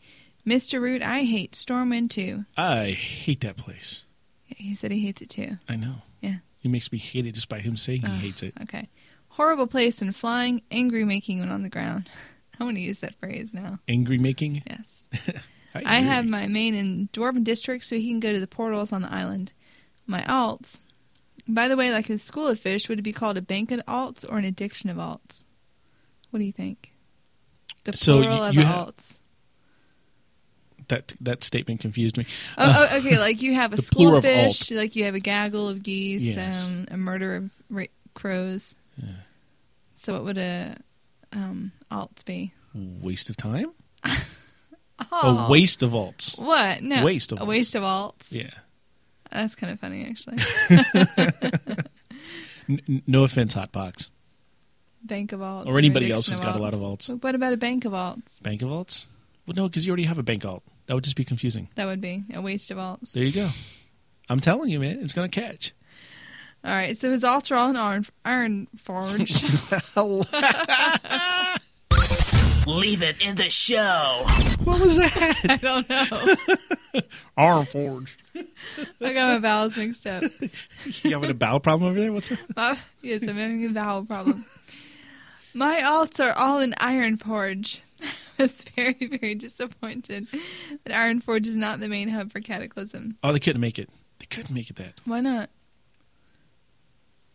[0.45, 0.81] Mr.
[0.81, 2.43] Root, I hate Stormwind too.
[2.57, 4.03] I hate that place.
[4.50, 5.57] Yeah, he said he hates it too.
[5.69, 5.95] I know.
[6.19, 6.35] Yeah.
[6.62, 8.53] It makes me hate it just by him saying he hates it.
[8.63, 8.89] Okay.
[9.34, 12.08] Horrible place and flying, angry making when on the ground.
[12.60, 13.80] I want to use that phrase now.
[13.88, 14.62] Angry making.
[14.68, 15.04] Yes.
[15.75, 18.91] I, I have my main in Dwarven District so he can go to the portals
[18.93, 19.52] on the island.
[20.06, 20.82] My alts.
[21.48, 23.82] By the way, like his school of fish, would it be called a bank of
[23.88, 25.46] alts or an addiction of alts?
[26.30, 26.93] What do you think?
[27.86, 29.17] The So plural of ha- alts.
[30.89, 32.26] that that statement confused me.
[32.58, 33.17] Oh, oh, okay.
[33.17, 36.65] Like you have a school of fish, like you have a gaggle of geese, Yes.
[36.67, 38.76] um, a murder of ra- crows.
[39.95, 40.75] So what would a
[41.32, 42.53] um, alts be?
[42.75, 43.71] Waste of time.
[45.12, 46.38] Oh, A waste of alts.
[46.39, 46.82] What?
[46.84, 48.32] No, Waste of a waste of alts.
[48.32, 48.49] Yeah.
[49.32, 50.38] That's kind of funny, actually.
[52.69, 54.10] N- n- no offense, Hotbox.
[55.03, 55.65] bank of alts.
[55.65, 57.08] Or anybody else who's got a lot of alts.
[57.10, 58.41] But What about a bank of alts?
[58.41, 59.08] Bank of alts?
[59.45, 60.63] Well, no, because you already have a bank alt.
[60.86, 61.67] That would just be confusing.
[61.75, 63.12] That would be a waste of alts.
[63.12, 63.49] There you go.
[64.29, 65.73] I'm telling you, man, it's going to catch.
[66.65, 69.43] All right, so his alts are all in iron, iron forged.
[72.65, 74.23] Leave it in the show.
[74.63, 75.41] What was that?
[75.49, 76.08] I don't know.
[77.38, 78.21] Iron forged.
[78.36, 80.23] I got my vowels mixed up.
[81.04, 82.13] You having a bowel problem over there?
[82.13, 82.39] What's up?
[82.56, 84.45] Uh, yes, I'm having a vowel problem.
[85.54, 87.82] My alts are all in Ironforge.
[88.39, 90.28] I was very, very disappointed
[90.86, 93.17] that Ironforge is not the main hub for Cataclysm.
[93.21, 93.89] Oh, they couldn't make it.
[94.19, 95.02] They couldn't make it that.
[95.04, 95.49] Why not?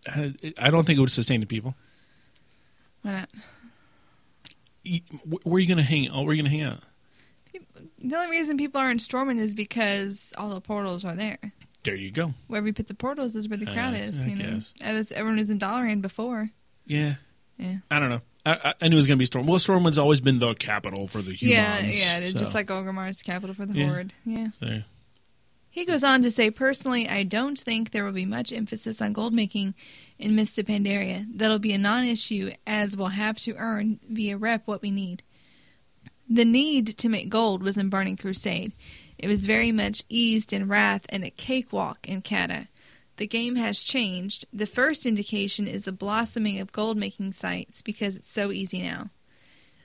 [0.07, 1.75] I don't think it would sustain the people.
[3.03, 3.29] Why not?
[5.45, 6.11] Where are you going to hang?
[6.11, 6.79] Oh, where are you going to hang out?
[8.03, 11.39] The only reason people aren't storming is because all the portals are there.
[11.85, 12.35] There you go.
[12.47, 14.19] Wherever you put the portals is where the crowd Uh, is.
[14.19, 14.73] I You know, guess.
[14.81, 16.51] and that's everyone was in Dalaran before.
[16.87, 17.17] Yeah.
[17.57, 17.79] Yeah.
[17.91, 18.21] I don't know.
[18.47, 19.47] I, I, knew it was going to be Storm.
[19.47, 21.59] Well, Stormwind's always been the capital for the humans.
[22.01, 23.87] Yeah, yeah, so, just like Orgrimmar's capital for the Yeah.
[23.89, 24.13] Horde.
[24.25, 24.49] Yeah.
[24.61, 24.85] there.
[25.71, 29.13] He goes on to say, personally, I don't think there will be much emphasis on
[29.13, 29.75] gold making
[30.19, 31.27] in of Pandaria.
[31.33, 35.23] That'll be a non issue, as we'll have to earn via rep what we need.
[36.29, 38.73] The need to make gold was in Burning Crusade.
[39.19, 42.69] It was very much eased in Wrath and a cakewalk in Kata.
[43.17, 44.47] The game has changed.
[44.53, 49.11] The first indication is the blossoming of gold making sites because it's so easy now.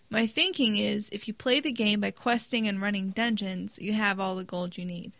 [0.09, 4.19] My thinking is if you play the game by questing and running dungeons, you have
[4.19, 5.13] all the gold you need.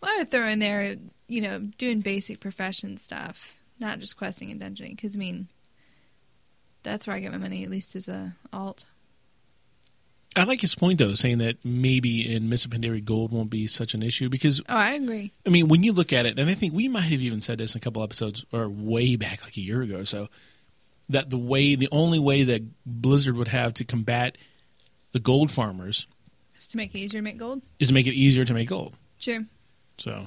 [0.00, 0.96] Well, I would throw in there,
[1.28, 4.96] you know, doing basic profession stuff, not just questing and dungeoning.
[4.96, 5.48] Because I mean,
[6.82, 8.86] that's where I get my money, at least as a alt.
[10.36, 13.94] I like his point though, saying that maybe in Miss Pandaria gold won't be such
[13.94, 15.32] an issue because Oh, I agree.
[15.44, 17.58] I mean when you look at it, and I think we might have even said
[17.58, 20.28] this in a couple episodes or way back, like a year ago or so.
[21.08, 24.38] that the way the only way that Blizzard would have to combat
[25.12, 26.06] the gold farmers
[26.54, 27.62] It's to make it easier to make gold.
[27.80, 28.96] is to make it easier to make gold.
[29.18, 29.46] True.
[30.00, 30.26] So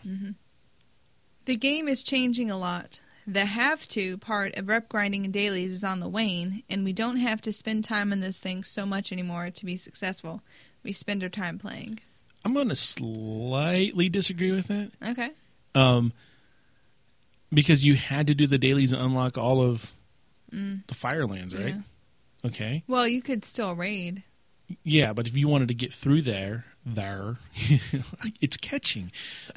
[1.46, 3.00] The game is changing a lot.
[3.26, 6.92] The have to part of rep grinding and dailies is on the wane, and we
[6.94, 10.42] don't have to spend time on those things so much anymore to be successful.
[10.84, 12.00] We spend our time playing.
[12.44, 14.92] I'm going to slightly disagree with that.
[15.02, 15.30] Okay.
[15.74, 16.12] um,
[17.54, 19.92] because you had to do the dailies and unlock all of
[20.52, 20.86] mm.
[20.88, 21.76] the Firelands, right?
[21.76, 21.82] Yeah.
[22.46, 24.24] Okay, Well, you could still raid.
[24.84, 27.38] yeah, but if you wanted to get through there, there,
[28.42, 29.12] it's catching.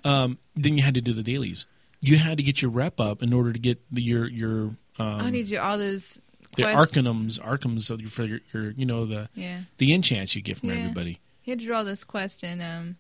[0.04, 1.66] Um, then you had to do the dailies.
[2.00, 4.62] You had to get your rep up in order to get the, your your
[4.98, 6.20] Um, I need you all those
[6.56, 6.94] the quests.
[6.96, 9.62] arcanums, arcums of your, for your, your you know the Yeah.
[9.78, 10.76] the enchants you get from Yeah.
[10.76, 11.20] everybody.
[11.44, 12.96] You had to draw this quest in um,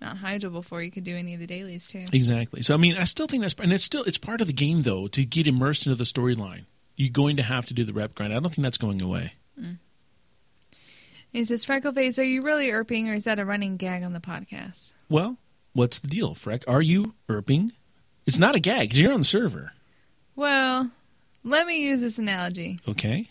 [0.00, 2.04] Mount Hyjal before you could do any of the dailies too.
[2.12, 2.62] Exactly.
[2.62, 4.82] So I mean, I still think that's and it's still it's part of the game
[4.82, 6.64] though to get immersed into the storyline.
[6.96, 8.32] You're going to have to do the rep grind.
[8.32, 9.32] I don't think that's going away.
[11.32, 14.20] He says, Freckleface, are you really erping or is that a running gag on the
[14.20, 14.92] podcast?
[15.08, 15.36] Well,
[15.72, 16.64] what's the deal, Freck?
[16.66, 17.70] Are you erping?
[18.26, 19.72] It's not a gag 'cause you're on the server.
[20.36, 20.90] Well,
[21.44, 22.78] let me use this analogy.
[22.88, 23.30] Okay.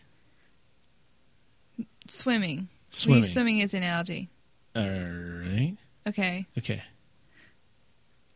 [2.07, 2.57] Swimming.
[2.59, 3.17] We Swimming.
[3.23, 4.29] use swimming as an analogy.
[4.75, 5.75] All right.
[6.07, 6.45] Okay.
[6.57, 6.81] Okay.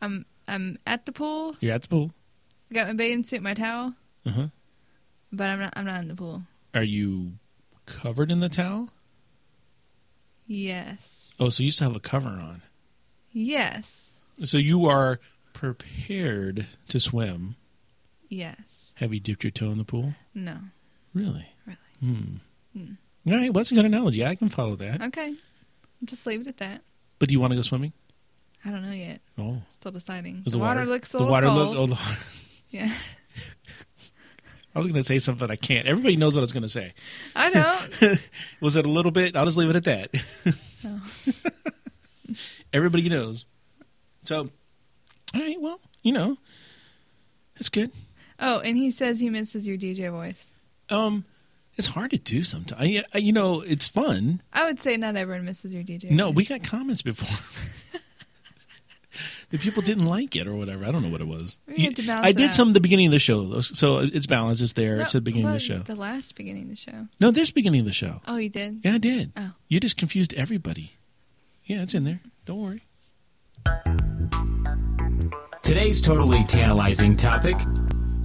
[0.00, 1.56] I'm I'm at the pool.
[1.60, 2.12] You're at the pool.
[2.70, 3.94] I got my bathing suit, my towel,
[4.26, 4.46] Uh huh.
[5.32, 6.42] but I'm not I'm not in the pool.
[6.74, 7.32] Are you
[7.86, 8.90] covered in the towel?
[10.46, 11.34] Yes.
[11.40, 12.62] Oh, so you still have a cover on.
[13.32, 14.12] Yes.
[14.44, 15.20] So you are
[15.52, 17.56] prepared to swim.
[18.28, 18.92] Yes.
[18.96, 20.14] Have you dipped your toe in the pool?
[20.34, 20.56] No.
[21.12, 21.46] Really?
[21.66, 21.78] Really.
[22.00, 22.36] Hmm.
[22.76, 22.92] Hmm.
[23.26, 23.44] All right.
[23.52, 24.24] Well, that's a good analogy.
[24.24, 25.00] I can follow that.
[25.02, 25.34] Okay.
[26.04, 26.82] Just leave it at that.
[27.18, 27.92] But do you want to go swimming?
[28.64, 29.20] I don't know yet.
[29.38, 29.62] Oh.
[29.70, 30.42] Still deciding.
[30.46, 31.76] Is the, water, looks a little the water cold.
[31.76, 32.18] look- oh, the-
[32.70, 32.92] yeah.
[34.74, 35.86] I was going to say something I can't.
[35.86, 36.92] Everybody knows what I was going to say.
[37.36, 38.30] I don't.
[38.60, 39.36] Was it a little bit?
[39.36, 40.10] I'll just leave it at that.
[42.72, 43.44] Everybody knows.
[44.24, 44.50] So,
[45.34, 45.60] all right.
[45.60, 46.36] Well, you know,
[47.56, 47.92] it's good.
[48.40, 50.46] oh, and he says he misses your DJ voice.
[50.90, 51.24] Um,
[51.76, 52.80] it's hard to do sometimes.
[52.80, 54.42] I, I, you know, it's fun.
[54.52, 56.34] I would say not everyone misses your DJ No, voice.
[56.36, 57.38] we got comments before.
[59.54, 60.84] The people didn't like it or whatever.
[60.84, 61.60] I don't know what it was.
[61.68, 62.54] We had to I did out.
[62.54, 64.60] some at the beginning of the show, though, so it's balanced.
[64.60, 64.96] It's there.
[64.96, 65.78] No, it's at the beginning of the show.
[65.78, 67.06] The last beginning of the show.
[67.20, 68.20] No, this beginning of the show.
[68.26, 68.80] Oh, you did?
[68.82, 69.30] Yeah, I did.
[69.36, 69.52] Oh.
[69.68, 70.94] You just confused everybody.
[71.66, 72.18] Yeah, it's in there.
[72.46, 72.82] Don't worry.
[75.62, 77.56] Today's totally tantalizing topic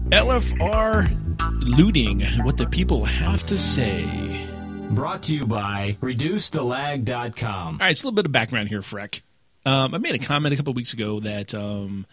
[0.10, 1.16] LFR
[1.62, 2.22] looting.
[2.44, 4.48] What the people have to say.
[4.90, 7.68] brought to you by ReduceTheLag.com.
[7.74, 9.22] All right, it's a little bit of background here, Freck.
[9.66, 12.06] Um, I made a comment a couple weeks ago that um,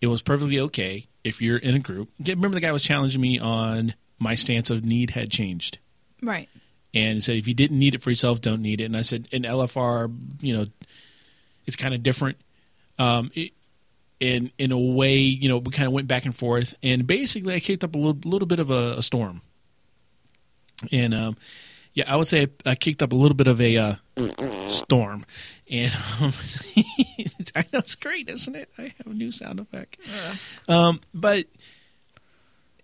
[0.00, 2.08] it was perfectly okay if you're in a group.
[2.18, 5.78] Remember, the guy was challenging me on my stance of need had changed,
[6.22, 6.48] Right.
[6.94, 8.84] and he said if you didn't need it for yourself, don't need it.
[8.84, 10.66] And I said in LFR, you know,
[11.66, 12.36] it's kind of different.
[12.98, 13.52] Um, it,
[14.18, 17.54] in in a way, you know, we kind of went back and forth, and basically,
[17.54, 19.40] I kicked up a little, little bit of a, a storm.
[20.92, 21.36] And um,
[21.94, 23.94] yeah, I would say I, I kicked up a little bit of a uh,
[24.68, 25.26] storm,
[25.70, 26.32] and um,
[27.56, 28.70] I know it's great, isn't it?
[28.78, 29.98] I have a new sound effect.
[30.68, 31.46] Um, but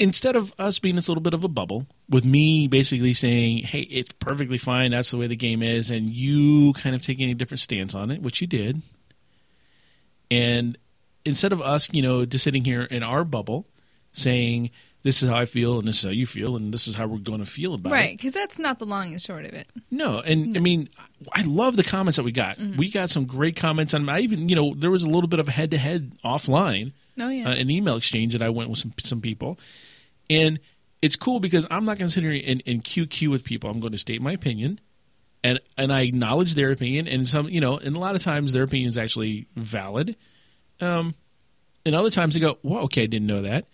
[0.00, 3.80] instead of us being this little bit of a bubble, with me basically saying, "Hey,
[3.82, 4.90] it's perfectly fine.
[4.90, 8.10] That's the way the game is," and you kind of taking a different stance on
[8.10, 8.82] it, which you did,
[10.30, 10.76] and
[11.24, 13.66] instead of us, you know, just sitting here in our bubble
[14.12, 14.70] saying,
[15.06, 17.06] "This is how I feel, and this is how you feel, and this is how
[17.06, 19.52] we're going to feel about it," Right, because that's not the long and short of
[19.54, 19.66] it.
[19.90, 20.88] No, and I mean,
[21.32, 22.58] I love the comments that we got.
[22.58, 25.38] We got some great comments, and I even, you know, there was a little bit
[25.40, 27.48] of a head to head offline, Oh, yeah.
[27.48, 29.58] uh, an email exchange that I went with some some people,
[30.28, 30.58] and
[31.00, 33.70] it's cool because I'm not going to sit here and, and QQ with people.
[33.70, 34.80] I'm going to state my opinion,
[35.44, 38.52] and and I acknowledge their opinion, and some, you know, and a lot of times
[38.52, 40.16] their opinion is actually valid,
[40.80, 41.14] um,
[41.84, 43.66] and other times they go, "Well, okay, I didn't know that."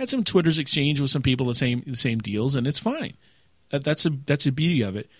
[0.00, 3.18] Had some Twitter's exchange with some people the same the same deals, and it's fine.
[3.68, 5.10] That, that's a that's the beauty of it.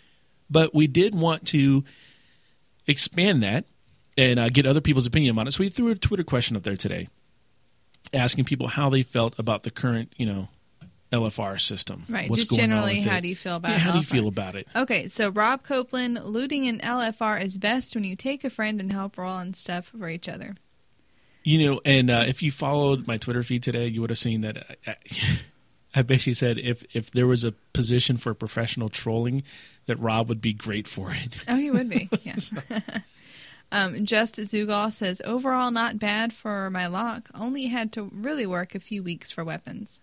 [0.49, 1.85] But we did want to
[2.87, 3.67] expand that
[4.17, 5.51] and uh, get other people's opinion on it.
[5.53, 7.09] So we threw a Twitter question up there today,
[8.15, 10.49] asking people how they felt about the current, you know,
[11.13, 12.07] LFR system.
[12.09, 12.31] right.
[12.31, 14.55] What's Just going generally, how do you feel about Yeah, how do you feel about
[14.55, 14.67] it?
[14.75, 18.91] Okay, so Rob Copeland, looting an LFR is best when you take a friend and
[18.91, 20.55] help roll on stuff for each other.
[21.43, 24.43] You know, and uh, if you followed my Twitter feed today, you would have seen
[24.43, 24.97] that I, I,
[25.95, 29.43] I basically said if if there was a position for professional trolling,
[29.87, 31.39] that Rob would be great for it.
[31.49, 32.09] Oh, he would be.
[32.23, 32.37] Yeah.
[33.73, 37.29] um, Just Zugal says overall not bad for my lock.
[37.35, 40.01] Only had to really work a few weeks for weapons.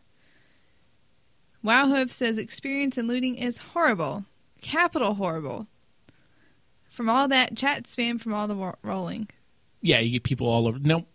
[1.63, 4.26] Wowhoof says experience in looting is horrible,
[4.62, 5.67] capital horrible.
[6.89, 9.30] From all that chat spam from all the ro- rolling.
[9.82, 10.80] Yeah, you get people all over.
[10.80, 11.06] Now,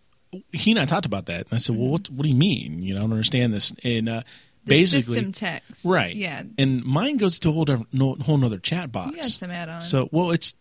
[0.52, 1.40] he and I talked about that.
[1.46, 2.82] And I said, well, what, what do you mean?
[2.82, 3.72] You know, I don't understand this.
[3.84, 4.22] And uh,
[4.64, 5.84] basically, system text.
[5.84, 6.14] right.
[6.14, 6.42] Yeah.
[6.58, 9.10] And mine goes to a whole, different- no, whole nother chat box.
[9.10, 9.82] You got some add on.
[9.82, 10.54] So well, it's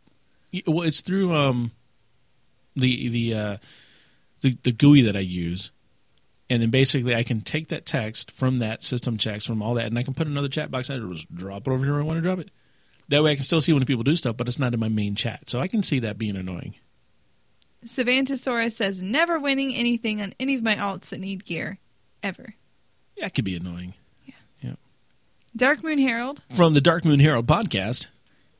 [0.67, 1.71] well, it's through um
[2.75, 3.57] the the uh
[4.41, 5.71] the the GUI that I use,
[6.49, 9.85] and then basically I can take that text from that system checks from all that,
[9.85, 10.89] and I can put another chat box.
[10.89, 12.49] I just drop it over here where I want to drop it.
[13.09, 14.87] That way, I can still see when people do stuff, but it's not in my
[14.89, 16.75] main chat, so I can see that being annoying.
[17.85, 21.79] Savantosaurus says never winning anything on any of my alts that need gear.
[22.23, 22.53] Ever.
[23.19, 23.95] That could be annoying.
[24.25, 24.33] Yeah.
[24.61, 24.73] yeah.
[25.55, 26.41] Dark Moon Herald.
[26.51, 28.07] From the Dark Moon Herald podcast,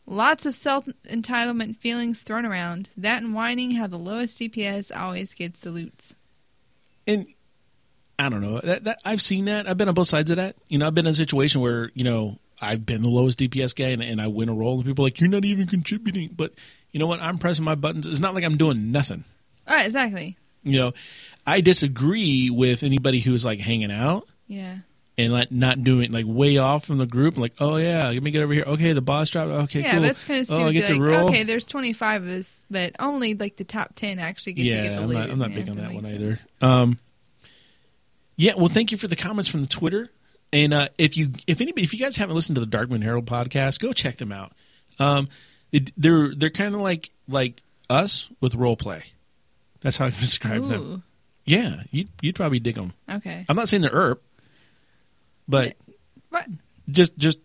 [0.08, 2.90] Lots of self entitlement feelings thrown around.
[2.98, 6.16] That and whining how the lowest DPS always gets the loots.
[7.08, 7.28] and
[8.20, 9.70] I don't know that, that I've seen that.
[9.70, 10.56] I've been on both sides of that.
[10.68, 13.76] You know, I've been in a situation where you know I've been the lowest DPS
[13.76, 16.32] guy, and, and I win a roll, and people are like, "You're not even contributing."
[16.36, 16.54] But
[16.92, 17.22] you know what?
[17.22, 18.08] I'm pressing my buttons.
[18.08, 19.24] It's not like I'm doing nothing.
[19.68, 20.38] All right, exactly.
[20.64, 20.94] You know,
[21.48, 24.76] I disagree with anybody who's like hanging out Yeah.
[25.18, 27.36] and like not doing like way off from the group.
[27.38, 28.64] Like, oh yeah, let me get over here.
[28.68, 29.50] Okay, the boss dropped.
[29.50, 30.02] Okay, yeah, cool.
[30.02, 30.74] that's kind of oh, I stupid.
[30.74, 31.30] get like, to roll.
[31.30, 34.84] okay, there's 25 of us, but only like the top 10 actually get to yeah,
[34.84, 35.18] get the I'm loot.
[35.18, 36.16] not, I'm not Yeah, big on that makes one sense.
[36.22, 36.40] either.
[36.62, 37.00] Um,
[38.36, 40.10] yeah, well, thank you for the comments from the Twitter.
[40.54, 43.02] And uh, if you if anybody if you guys haven't listened to the Dark Moon
[43.02, 44.52] Herald podcast, go check them out.
[45.00, 45.30] Um,
[45.72, 49.04] it, they're they're kind of like like us with role play.
[49.82, 51.04] That's how I describe them.
[51.46, 52.94] Yeah, you'd you'd probably dig them.
[53.10, 53.46] okay.
[53.50, 54.24] I'm not saying they're ERP,
[55.48, 55.76] but
[56.30, 56.46] What?
[56.90, 57.40] just just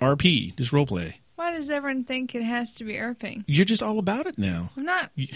[0.00, 1.20] RP, just role play.
[1.36, 3.44] Why does everyone think it has to be irping?
[3.46, 4.70] You're just all about it now.
[4.76, 5.10] I'm not.
[5.16, 5.28] You-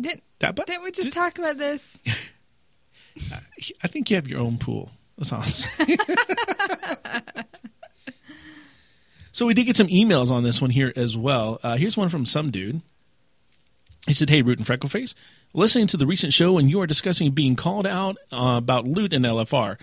[0.00, 1.98] Did, That, but didn't we just did- talk about this?
[3.82, 4.90] I think you have your own pool.
[5.16, 5.98] That's all I'm saying.
[9.34, 11.58] so we did get some emails on this one here as well.
[11.62, 12.80] Uh, here's one from some dude.
[14.06, 15.14] He said, "Hey, Root and Freckleface,
[15.52, 19.12] listening to the recent show and you are discussing being called out uh, about loot
[19.12, 19.76] in LFR.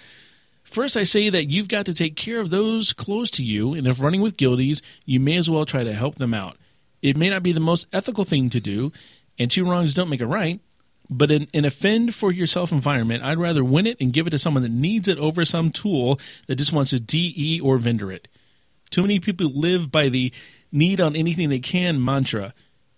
[0.63, 3.85] First, I say that you've got to take care of those close to you, and
[3.85, 6.55] if running with guildies, you may as well try to help them out.
[7.01, 8.93] It may not be the most ethical thing to do,
[9.37, 10.61] and two wrongs don't make a right,
[11.09, 14.37] but in an offend for yourself environment, I'd rather win it and give it to
[14.37, 18.29] someone that needs it over some tool that just wants to DE or vendor it.
[18.91, 20.31] Too many people live by the
[20.71, 22.53] need on anything they can mantra.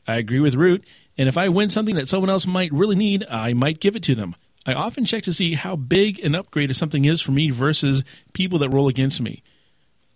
[0.07, 0.83] I agree with Root,
[1.17, 4.03] and if I win something that someone else might really need, I might give it
[4.03, 4.35] to them.
[4.65, 8.03] I often check to see how big an upgrade of something is for me versus
[8.33, 9.43] people that roll against me.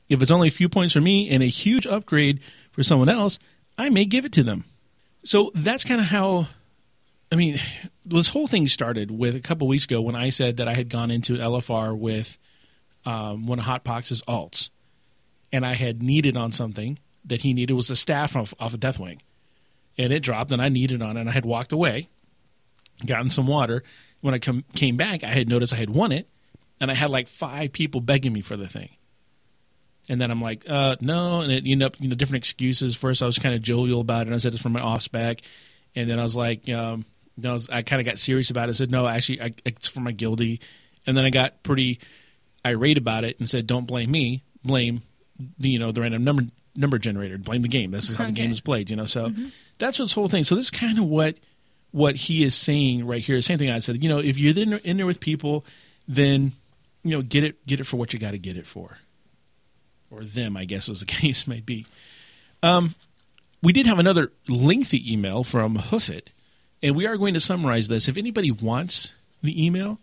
[0.09, 2.39] If it's only a few points for me and a huge upgrade
[2.71, 3.39] for someone else,
[3.77, 4.63] I may give it to them.
[5.23, 6.47] So that's kind of how
[7.31, 7.59] I mean,
[8.05, 10.89] this whole thing started with a couple weeks ago when I said that I had
[10.89, 12.37] gone into LFR with
[13.05, 14.69] um, one of Hotbox's alts,
[15.51, 18.77] and I had needed on something that he needed was a staff off, off a
[18.77, 19.19] Deathwing,
[19.97, 22.09] and it dropped, and I needed on it, and I had walked away,
[23.05, 23.83] gotten some water.
[24.21, 26.27] When I come, came back, I had noticed I had won it,
[26.79, 28.89] and I had like five people begging me for the thing.
[30.09, 32.95] And then I'm like, uh, no, and it ended up, you know, different excuses.
[32.95, 35.01] First, I was kind of jovial about it, and I said it's from my off
[35.01, 35.41] spec,
[35.95, 37.05] and then I was like, um,
[37.43, 38.71] I, I kind of got serious about it.
[38.71, 40.59] I said, no, actually, I, it's for my guildie.
[41.05, 41.99] And then I got pretty
[42.65, 45.01] irate about it and said, don't blame me, blame
[45.59, 46.43] you know the random number
[46.75, 47.91] number generator, blame the game.
[47.91, 49.05] This is how the game is played, you know.
[49.05, 49.31] So
[49.77, 50.43] that's what's whole thing.
[50.43, 51.35] So this is kind of what
[51.91, 53.41] what he is saying right here.
[53.41, 54.03] Same thing I said.
[54.03, 55.65] You know, if you're in, in there with people,
[56.07, 56.51] then
[57.03, 58.97] you know get it get it for what you got to get it for,
[60.11, 61.85] or them, I guess, as the case may be.
[62.63, 62.95] Um,
[63.61, 66.27] we did have another lengthy email from Hoofit,
[66.81, 68.07] and we are going to summarize this.
[68.07, 69.99] If anybody wants the email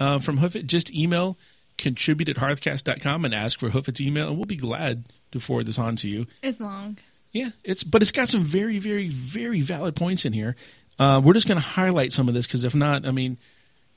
[0.00, 1.38] uh, from Hoofit, just email
[1.78, 5.78] contribute at hearthcast.com and ask for Hoofit's email, and we'll be glad to forward this
[5.78, 6.26] on to you.
[6.42, 6.98] It's long.
[7.32, 10.56] Yeah, it's but it's got some very, very, very valid points in here.
[10.98, 13.36] Uh, we're just going to highlight some of this because if not, I mean,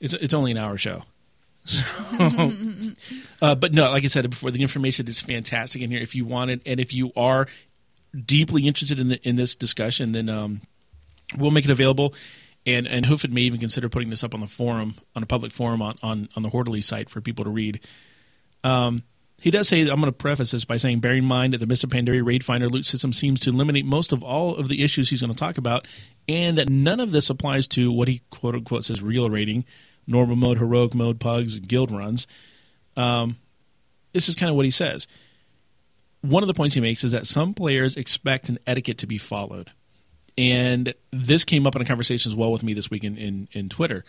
[0.00, 1.02] it's it's only an hour show.
[1.64, 1.82] So,
[3.42, 6.00] uh, but no, like I said before, the information is fantastic in here.
[6.00, 7.46] If you want it, and if you are
[8.24, 10.62] deeply interested in the, in this discussion, then um,
[11.36, 12.14] we'll make it available.
[12.74, 15.52] And and Hoofit may even consider putting this up on the forum, on a public
[15.52, 17.80] forum on on, on the Horderly site for people to read.
[18.64, 19.02] Um,
[19.40, 21.66] he does say, I'm going to preface this by saying, bear in mind that the
[21.66, 24.84] Mists of Pandaria Raid Finder loot system seems to eliminate most of all of the
[24.84, 25.88] issues he's going to talk about,
[26.28, 29.64] and that none of this applies to what he quote unquote says real rating,
[30.06, 32.26] normal mode, heroic mode, pugs, guild runs.
[32.96, 33.36] Um,
[34.12, 35.06] this is kind of what he says.
[36.20, 39.16] One of the points he makes is that some players expect an etiquette to be
[39.16, 39.70] followed.
[40.38, 43.48] And this came up in a conversation as well with me this week in, in,
[43.52, 44.04] in Twitter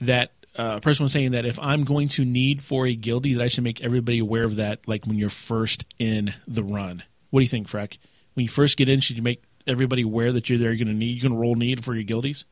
[0.00, 3.36] that uh, a person was saying that if I'm going to need for a guildie,
[3.36, 7.02] that I should make everybody aware of that, like when you're first in the run.
[7.30, 7.98] What do you think, Freck?
[8.34, 10.72] When you first get in, should you make everybody aware that you're there?
[10.72, 12.44] You're going to need, you're going to roll need for your guildies.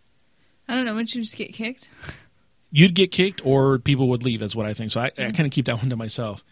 [0.69, 0.93] I don't know.
[0.93, 1.88] Wouldn't you just get kicked?
[2.71, 4.41] You'd get kicked, or people would leave.
[4.41, 4.91] That's what I think.
[4.91, 6.45] So I, I kind of keep that one to myself.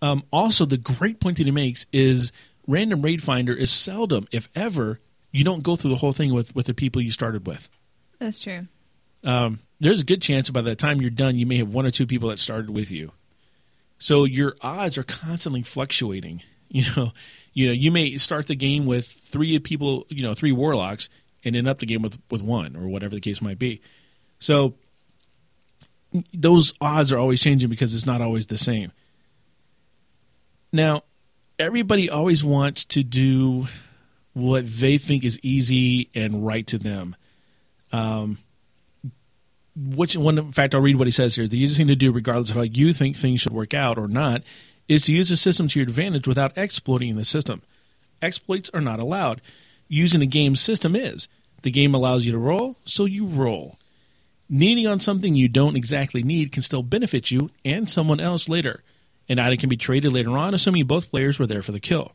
[0.00, 2.32] Um, also, the great point that he makes is
[2.66, 5.00] random raid finder is seldom, if ever,
[5.32, 7.68] you don't go through the whole thing with with the people you started with.
[8.18, 8.66] That's true.
[9.24, 11.90] um, there's a good chance by the time you're done, you may have one or
[11.90, 13.12] two people that started with you.
[13.98, 16.42] So your odds are constantly fluctuating.
[16.72, 17.12] You know,
[17.52, 21.08] you know, you may start the game with three people, you know, three warlocks,
[21.44, 23.80] and end up the game with with one or whatever the case might be.
[24.38, 24.74] So
[26.32, 28.92] those odds are always changing because it's not always the same.
[30.72, 31.02] Now,
[31.58, 33.66] everybody always wants to do
[34.32, 37.16] what they think is easy and right to them
[37.92, 38.38] Um,
[39.76, 41.46] which one in fact I'll read what he says here.
[41.46, 44.08] The easiest thing to do, regardless of how you think things should work out or
[44.08, 44.42] not,
[44.88, 47.62] is to use the system to your advantage without exploiting the system.
[48.20, 49.40] Exploits are not allowed.
[49.88, 51.28] Using the game system is.
[51.62, 53.78] The game allows you to roll, so you roll.
[54.48, 58.82] Needing on something you don't exactly need can still benefit you and someone else later.
[59.28, 62.12] An item can be traded later on, assuming both players were there for the kill.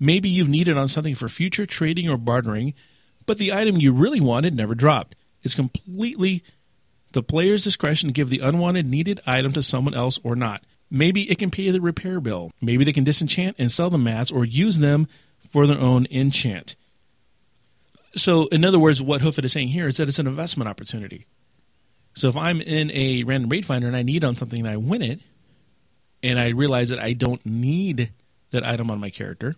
[0.00, 2.74] Maybe you've needed on something for future trading or bartering,
[3.26, 5.14] but the item you really wanted never dropped.
[5.42, 6.42] It's completely
[7.12, 10.62] the player's discretion to give the unwanted needed item to someone else or not.
[10.90, 12.50] Maybe it can pay the repair bill.
[12.60, 15.08] Maybe they can disenchant and sell the mats or use them
[15.48, 16.76] for their own enchant.
[18.14, 21.26] So, in other words, what Hoofit is saying here is that it's an investment opportunity.
[22.14, 24.76] So, if I'm in a random raid finder and I need on something and I
[24.76, 25.20] win it,
[26.22, 28.10] and I realize that I don't need
[28.50, 29.56] that item on my character,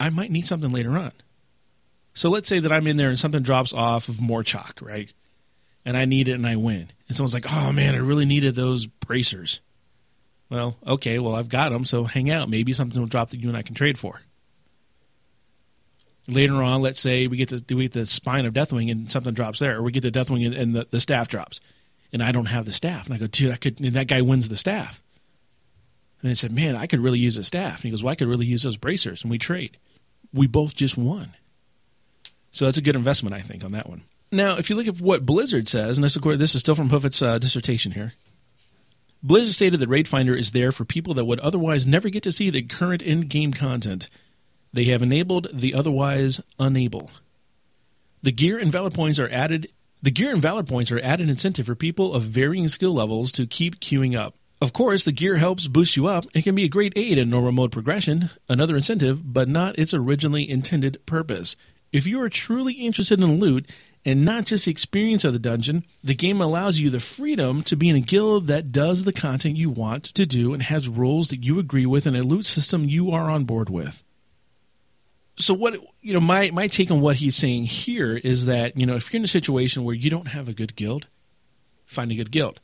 [0.00, 1.12] I might need something later on.
[2.14, 5.12] So let's say that I'm in there and something drops off of Morchok, right?
[5.84, 6.90] And I need it and I win.
[7.06, 9.60] And someone's like, oh man, I really needed those bracers.
[10.50, 12.48] Well, okay, well, I've got them, so hang out.
[12.48, 14.22] Maybe something will drop that you and I can trade for.
[16.26, 19.32] Later on, let's say we get to we get the spine of Deathwing and something
[19.32, 21.60] drops there, or we get the Deathwing and, and the, the staff drops,
[22.12, 23.80] and I don't have the staff, and I go, dude, I could.
[23.80, 25.02] And that guy wins the staff,
[26.20, 27.76] and I said, man, I could really use a staff.
[27.76, 29.78] And he goes, well, I could really use those bracers, and we trade.
[30.32, 31.30] We both just won.
[32.50, 34.02] So that's a good investment, I think, on that one.
[34.30, 36.74] Now, if you look at what Blizzard says, and this, of course, this is still
[36.74, 38.14] from Hoofit's uh, dissertation here.
[39.22, 42.32] Blizzard stated that Raid Finder is there for people that would otherwise never get to
[42.32, 44.08] see the current in-game content.
[44.72, 47.10] They have enabled the otherwise unable.
[48.22, 49.68] The gear and valor points are added.
[50.02, 53.46] The gear and valor points are added incentive for people of varying skill levels to
[53.46, 54.34] keep queuing up.
[54.60, 57.30] Of course, the gear helps boost you up and can be a great aid in
[57.30, 61.54] normal mode progression, another incentive, but not its originally intended purpose.
[61.92, 63.70] If you are truly interested in loot
[64.04, 67.76] and not just the experience of the dungeon, the game allows you the freedom to
[67.76, 71.28] be in a guild that does the content you want to do and has rules
[71.28, 74.02] that you agree with and a loot system you are on board with.
[75.36, 78.84] So what you know, my my take on what he's saying here is that, you
[78.84, 81.06] know, if you're in a situation where you don't have a good guild,
[81.86, 82.58] find a good guild.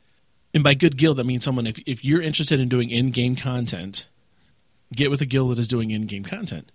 [0.55, 4.09] And by good guild that means someone if if you're interested in doing in-game content,
[4.95, 6.71] get with a guild that is doing in-game content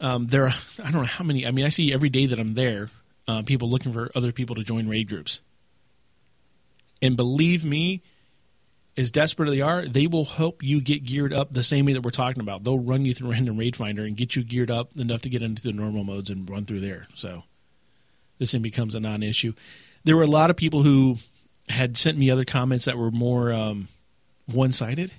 [0.00, 1.46] um, there are I don't know how many.
[1.46, 2.88] I mean, I see every day that I'm there,
[3.28, 5.40] uh, people looking for other people to join raid groups.
[7.02, 8.02] And believe me,
[8.96, 11.94] as desperate as they are, they will help you get geared up the same way
[11.94, 12.64] that we're talking about.
[12.64, 15.42] They'll run you through random raid finder and get you geared up enough to get
[15.42, 17.06] into the normal modes and run through there.
[17.14, 17.44] So
[18.38, 19.54] this thing becomes a non-issue.
[20.04, 21.16] There were a lot of people who
[21.70, 23.88] had sent me other comments that were more um,
[24.46, 25.12] one-sided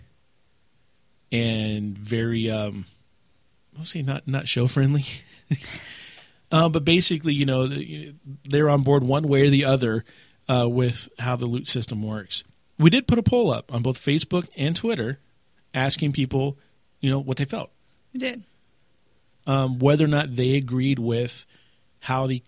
[1.31, 2.49] and very.
[2.49, 2.85] Um,
[3.83, 5.05] say not not show friendly.
[6.51, 7.67] uh, but basically, you know,
[8.47, 10.03] they're on board one way or the other
[10.47, 12.43] uh, with how the loot system works.
[12.77, 15.19] We did put a poll up on both Facebook and Twitter,
[15.73, 16.57] asking people,
[16.99, 17.69] you know, what they felt,
[18.13, 18.43] We did.
[19.45, 21.45] um, whether or not they agreed with
[22.01, 22.41] how the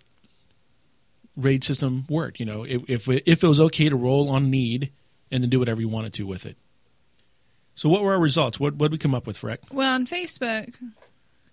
[1.35, 2.39] raid system worked.
[2.39, 4.91] You know, if if it, if it was okay to roll on need
[5.31, 6.57] and then do whatever you wanted to with it.
[7.75, 8.59] So, what were our results?
[8.59, 9.59] What what did we come up with, Freck?
[9.71, 10.79] Well, on Facebook,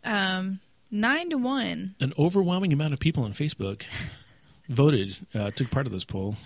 [0.05, 1.95] um, nine to one.
[2.01, 3.85] an overwhelming amount of people on Facebook
[4.69, 6.37] voted, uh, took part of this poll.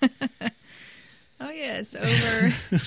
[1.40, 2.54] Oh yes, over.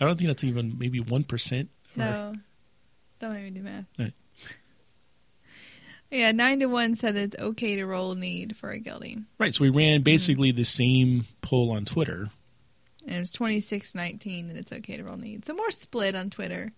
[0.00, 1.68] I don't think that's even maybe one percent.
[1.94, 2.34] no,
[3.18, 3.84] don't make me do math.
[3.98, 4.12] Right.
[6.10, 9.54] Yeah, nine to one said it's okay to roll need for a guilding, Right.
[9.54, 12.28] So we ran basically the same poll on Twitter.
[13.06, 15.44] and it was twenty six nineteen that it's okay to roll need.
[15.46, 16.72] So more split on Twitter.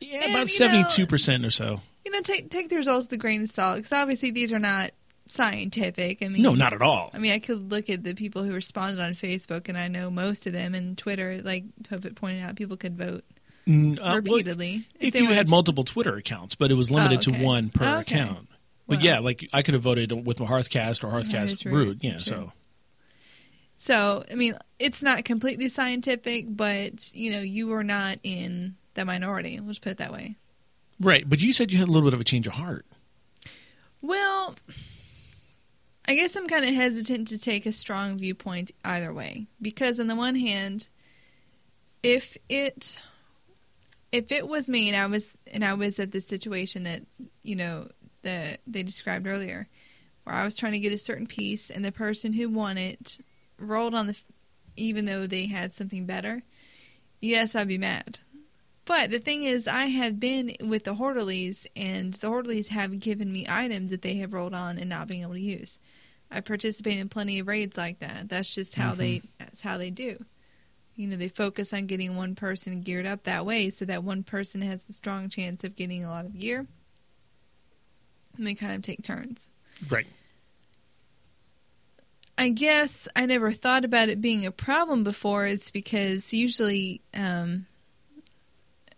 [0.00, 1.80] Yeah, And, about seventy-two percent or so.
[2.04, 4.58] You know, take take the results with a grain of salt because obviously these are
[4.58, 4.90] not
[5.28, 6.22] scientific.
[6.22, 7.10] I mean, No, not at all.
[7.14, 10.10] I mean, I could look at the people who responded on Facebook, and I know
[10.10, 10.74] most of them.
[10.74, 13.24] And Twitter, like Tophet pointed out, people could vote
[13.66, 15.50] Mm, uh, well, repeatedly if they you had to.
[15.50, 17.38] multiple Twitter accounts, but it was limited Oh, okay.
[17.40, 18.18] to one per Oh, okay.
[18.18, 18.48] account.
[18.88, 19.04] But Wow.
[19.04, 21.70] yeah, like I could have voted with a Hearthcast or Hearthcast true.
[21.72, 21.98] Brood.
[22.02, 22.18] Yeah, True.
[22.20, 22.52] so
[23.78, 29.04] So, I mean, it's not completely scientific, but you know, you are not in the
[29.04, 29.60] minority.
[29.60, 30.36] Let's put it that way.
[31.00, 31.28] right.
[31.28, 32.84] But you said you had a little bit of a change of heart.
[34.00, 34.56] Well,
[36.06, 40.08] I guess I'm kind of hesitant to take a strong viewpoint either way because on
[40.08, 40.88] the one hand,
[42.02, 42.98] if it
[44.10, 47.02] if it was me and I was and I was at the situation that
[47.44, 47.88] you know
[48.22, 49.68] that they described earlier,
[50.24, 53.18] where I was trying to get a certain piece and the person who won it
[53.58, 54.24] rolled on the f-
[54.76, 56.42] even though they had something better,
[57.20, 58.20] yes, I'd be mad.
[58.84, 63.32] But the thing is, I have been with the Horderlies, and the Horderlies have given
[63.32, 65.78] me items that they have rolled on and not being able to use.
[66.30, 68.28] I participate in plenty of raids like that.
[68.28, 69.26] That's just how they mm-hmm.
[69.38, 70.24] that's how they do.
[70.96, 74.24] You know, they focus on getting one person geared up that way, so that one
[74.24, 76.66] person has a strong chance of getting a lot of gear,
[78.36, 79.46] and they kind of take turns.
[79.88, 80.06] Right.
[82.38, 85.46] I guess I never thought about it being a problem before.
[85.46, 87.66] It's because usually um,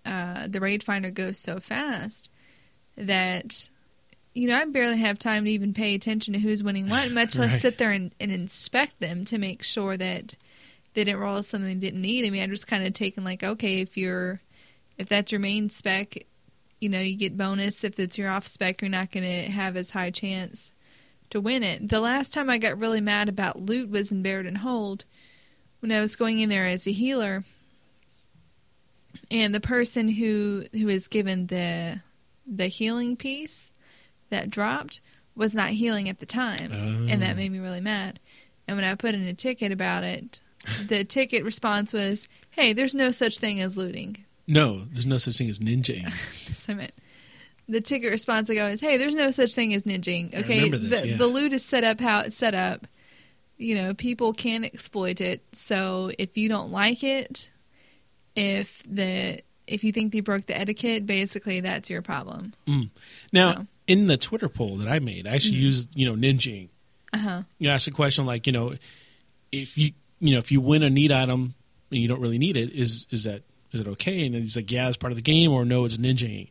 [0.05, 2.31] uh, the raid finder goes so fast
[2.97, 3.69] that
[4.35, 7.37] you know I barely have time to even pay attention to who's winning what, much
[7.37, 7.61] less Right.
[7.61, 10.37] sit there and, and inspect them to make sure that
[10.95, 12.25] they didn't roll something they didn't need.
[12.25, 14.41] I mean, I just kind of taken like, okay, if you're
[14.97, 16.15] if that's your main spec,
[16.85, 17.83] you know, you get bonus.
[17.83, 20.71] If it's your off spec, you're not going to have as high chance
[21.31, 21.89] to win it.
[21.89, 25.07] The last time I got really mad about loot was in Baradin Hold
[25.81, 27.43] when I was going in there as a healer,
[29.31, 32.03] and the person who who was given the
[32.47, 33.73] the healing piece
[34.29, 35.01] that dropped
[35.35, 37.37] was not healing at the time, and that oh.
[37.37, 38.21] made me really mad.
[38.69, 40.41] And when I put in a ticket about it,
[40.87, 45.39] the ticket response was, "Hey, there's no such thing as looting." No, there's no such
[45.39, 46.05] thing as ninjaing.
[46.05, 46.93] That's what I meant.
[47.67, 50.35] The ticket response I go is, "Hey, there's no such thing as ninjing.
[50.35, 51.17] Okay, this, the yeah.
[51.17, 52.87] the loot is set up how it's set up.
[53.57, 55.43] You know, people can exploit it.
[55.53, 57.49] So if you don't like it,
[58.37, 62.53] if the if you think they broke the etiquette, basically that's your problem.
[63.33, 63.67] Now, So.
[63.87, 66.69] in the Twitter poll that I made, I actually used you know ninjaing.
[67.15, 67.43] Uh huh.
[67.59, 68.75] You asked a question like you know
[69.53, 71.55] if you you know if you win a neat item
[71.91, 73.43] and you don't really need it, is is that
[73.75, 74.25] is it okay?
[74.25, 76.51] And he's like, yeah, it's part of the game, or no, it's ninjaing.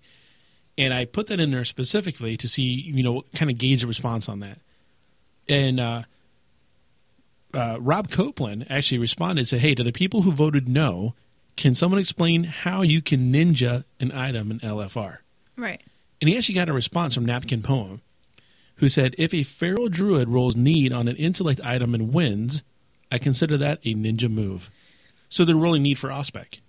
[0.77, 3.87] And I put that in there specifically to see you know kind of gauge the
[3.87, 4.59] response on that.
[5.47, 6.03] And uh,
[7.53, 11.13] uh, Rob Copeland actually responded and said, "Hey, to the people who voted no,
[11.55, 15.17] can someone explain how you can ninja an item in LFR?"
[15.55, 15.81] Right.
[16.23, 18.01] And he actually got a response from Napkin Poem,
[18.75, 22.63] who said, If a feral druid rolls need on an intellect item and wins,
[23.11, 24.71] I consider that a ninja move.
[25.27, 26.61] So they're rolling need for Ospec.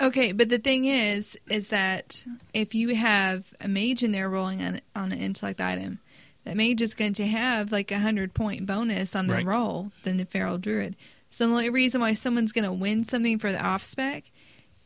[0.00, 2.24] Okay, but the thing is, is that
[2.54, 5.98] if you have a mage in there rolling on on an intellect item,
[6.44, 9.44] that mage is going to have like a hundred point bonus on the Right.
[9.44, 10.94] roll than the feral druid.
[11.30, 14.30] So the only reason why someone's going to win something for the off spec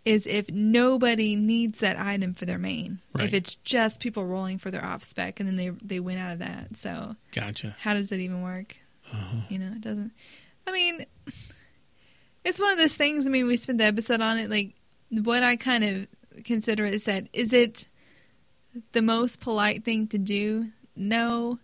[0.05, 2.99] is if nobody needs that item for their main.
[3.15, 3.27] Right.
[3.27, 6.33] If it's just people rolling for their off spec, and then they they win out
[6.33, 6.77] of that.
[6.77, 7.77] So Gotcha.
[7.79, 8.77] how does that even work?
[9.13, 9.37] Uh-huh.
[9.51, 10.11] You know, it doesn't.
[10.67, 11.05] I mean,
[12.45, 13.27] it's one of those things.
[13.27, 14.49] I mean, we spent the episode on it.
[14.51, 14.73] Like,
[15.25, 16.07] what I kind of
[16.45, 17.87] consider is that is it
[18.93, 20.69] the most polite thing to do?
[20.97, 21.59] No,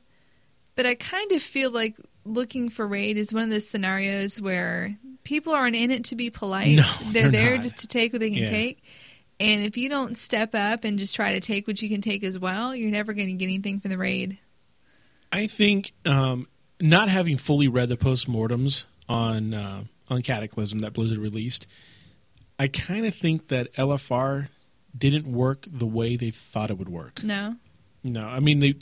[0.74, 4.96] but I kind of feel like looking for raid is one of those scenarios where
[5.24, 6.76] people aren't in it to be polite.
[6.76, 7.62] No, they're, they're there not.
[7.62, 8.46] just to take what they can Yeah.
[8.51, 8.82] take.
[9.40, 12.24] And if you don't step up and just try to take what you can take
[12.24, 14.38] as well, you're never going to get anything from the raid.
[15.30, 16.49] I think um,
[16.80, 21.66] not having fully read the postmortems on uh, on Cataclysm that Blizzard released,
[22.59, 24.48] I kind of think that LFR
[24.96, 27.22] didn't work the way they thought it would work.
[27.22, 27.56] No.
[28.04, 28.74] No, I mean they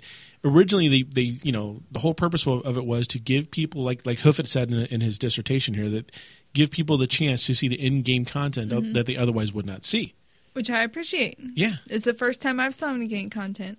[0.44, 4.04] originally they, they you know the whole purpose of it was to give people like
[4.06, 6.12] like Hoofit said in, in his dissertation here that
[6.52, 8.92] give people the chance to see the in game content of- mm-hmm.
[8.92, 10.14] that they otherwise would not see.
[10.52, 11.38] Which I appreciate.
[11.54, 11.76] Yeah.
[11.86, 13.78] It's the first time I've saw him gain content.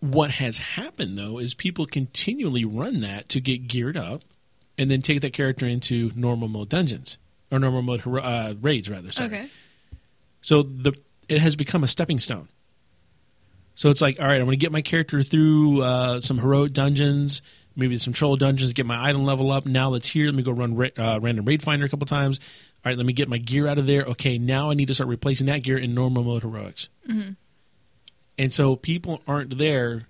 [0.00, 4.22] What has happened though is people continually run that to get geared up,
[4.78, 7.18] and then take that character into normal mode dungeons
[7.50, 9.12] or normal mode uh, raids rather.
[9.12, 9.28] Sorry.
[9.28, 9.48] Okay.
[10.40, 10.92] So the
[11.28, 12.48] it has become a stepping stone.
[13.74, 16.72] So it's like, all right, I'm going to get my character through uh, some heroic
[16.72, 17.42] dungeons,
[17.74, 19.66] maybe some troll dungeons, get my item level up.
[19.66, 20.26] Now let's here.
[20.26, 22.40] Let me go run ra- uh, random raid finder a couple times.
[22.84, 24.04] All right, let me get my gear out of there.
[24.04, 26.88] Okay, now I need to start replacing that gear in normal mode heroics.
[28.38, 30.08] And so people aren't there.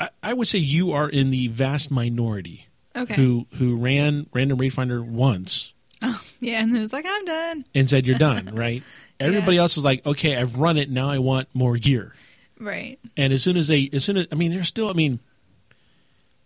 [0.00, 3.14] I, I would say you are in the vast minority Okay.
[3.14, 7.64] who who ran random raid finder once Oh, Yeah, and it was like, I'm done.
[7.74, 8.82] and said you're done, right?
[9.18, 10.90] Everybody else was like, okay, I've run it.
[10.90, 12.12] Now I want more gear.
[12.60, 12.98] Right.
[13.16, 14.90] And as soon as they, as soon as I mean, they're still.
[14.90, 15.20] I mean,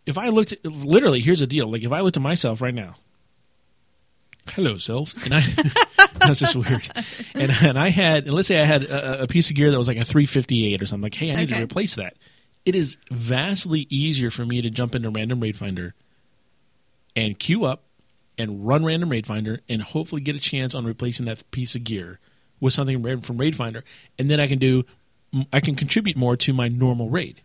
[0.07, 1.69] if I looked at literally, here's the deal.
[1.71, 2.95] Like if I looked at myself right now,
[4.51, 5.41] hello self, and I
[6.27, 6.89] that's just weird.
[7.35, 9.79] And and I had, and let's say I had a, a piece of gear that
[9.79, 11.03] was like a 358 or something.
[11.03, 12.15] Like, hey, I need to replace that.
[12.65, 15.95] It is vastly easier for me to jump into Random Raid Finder
[17.17, 17.83] and queue up
[18.39, 21.85] and run Random Raid Finder and hopefully get a chance on replacing that piece of
[21.85, 22.19] gear
[22.61, 23.83] with something from Raid Finder,
[24.19, 24.85] and then I can do,
[25.53, 27.41] I can contribute more to my normal raid.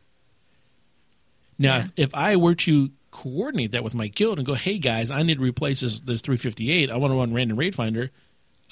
[1.58, 1.84] Now, Yeah.
[1.84, 5.24] if, if I were to coordinate that with my guild and go, hey guys, I
[5.24, 6.92] need to replace this, this 358.
[6.92, 8.12] I want to run Random Raid Finder.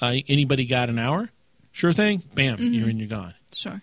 [0.02, 1.30] Uh, anybody got an hour?
[1.72, 2.22] Sure thing.
[2.34, 3.34] Bam, you're in, you're gone.
[3.54, 3.80] Sure.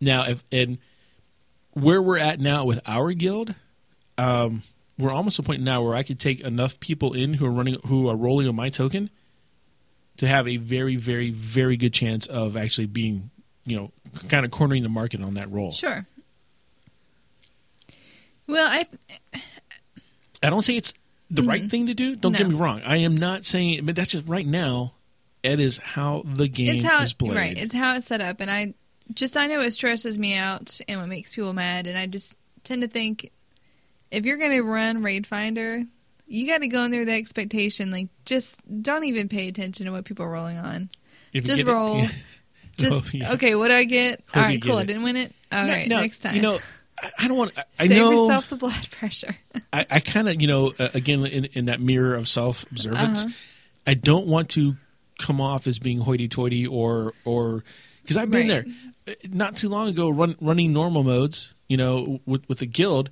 [0.00, 0.78] Now, if and
[1.72, 3.54] where we're at now with our guild,
[4.16, 4.62] um,
[4.98, 7.50] we're almost to a point now where I could take enough people in who are
[7.50, 9.10] running, who are rolling on my token,
[10.18, 13.30] to have a very, very, very good chance of actually being,
[13.64, 13.90] you know,
[14.28, 15.72] kind of cornering the market on that roll.
[15.72, 16.06] Sure.
[18.46, 18.84] Well, I
[20.42, 20.92] I don't say it's
[21.30, 22.16] the right thing to do.
[22.16, 22.54] Don't get Mm-hmm.
[22.54, 22.82] Me wrong.
[22.84, 24.92] I am not saying, but that's just right now.
[25.42, 27.34] It is how the game it's how is played.
[27.34, 27.56] right.
[27.58, 28.74] It's how it's set up, and I
[29.14, 32.36] just I know it stresses me out and what makes people mad, and I just
[32.62, 33.30] tend to think
[34.12, 35.82] if you're going to run Raid Finder,
[36.28, 39.86] you got to go in there with the expectation like just don't even pay attention
[39.86, 40.88] to what people are rolling on.
[41.32, 42.02] If Just get it- roll.
[42.78, 43.32] Just Oh, yeah.
[43.32, 43.54] okay.
[43.54, 44.20] What do I get?
[44.28, 44.76] Hope All right, cool.
[44.78, 45.34] I didn't win it.
[45.50, 46.36] All No, right, no, next time.
[46.36, 46.58] You know,
[47.02, 47.52] I, I don't want.
[47.56, 48.10] I, I Save know.
[48.12, 49.36] yourself the blood pressure.
[49.72, 53.24] I, I kind of, you know, uh, again, in, in that mirror of self observance,
[53.26, 53.34] Uh-huh.
[53.86, 54.76] I don't want to
[55.18, 57.62] come off as being hoity toity or, or,
[58.02, 58.64] because I've been Right.
[59.06, 62.66] there Uh, not too long ago run, running normal modes, you know, with, with the
[62.66, 63.10] guild,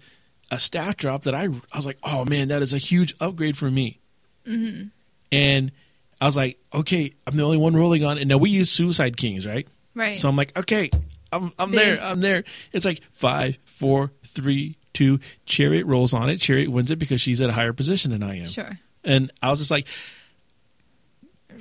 [0.51, 3.57] a staff drop that I, I was like, oh man, that is a huge upgrade
[3.57, 4.01] for me.
[4.47, 4.89] Mm-hmm.
[5.33, 5.73] And
[6.21, 8.23] I was like, okay, I'm the only one rolling on it.
[8.23, 9.69] And now we use Suicide Kings, right?
[9.95, 10.19] right.
[10.19, 10.91] So I'm like, okay,
[11.33, 11.81] I'm I'm Big.
[11.81, 12.45] there, I'm there.
[12.73, 15.21] It's like five, four, three, two.
[15.47, 16.39] Chariot rolls on it.
[16.39, 18.47] Chariot wins it because she's at a higher position than I am.
[18.47, 18.79] sure.
[19.05, 19.87] And I was just like,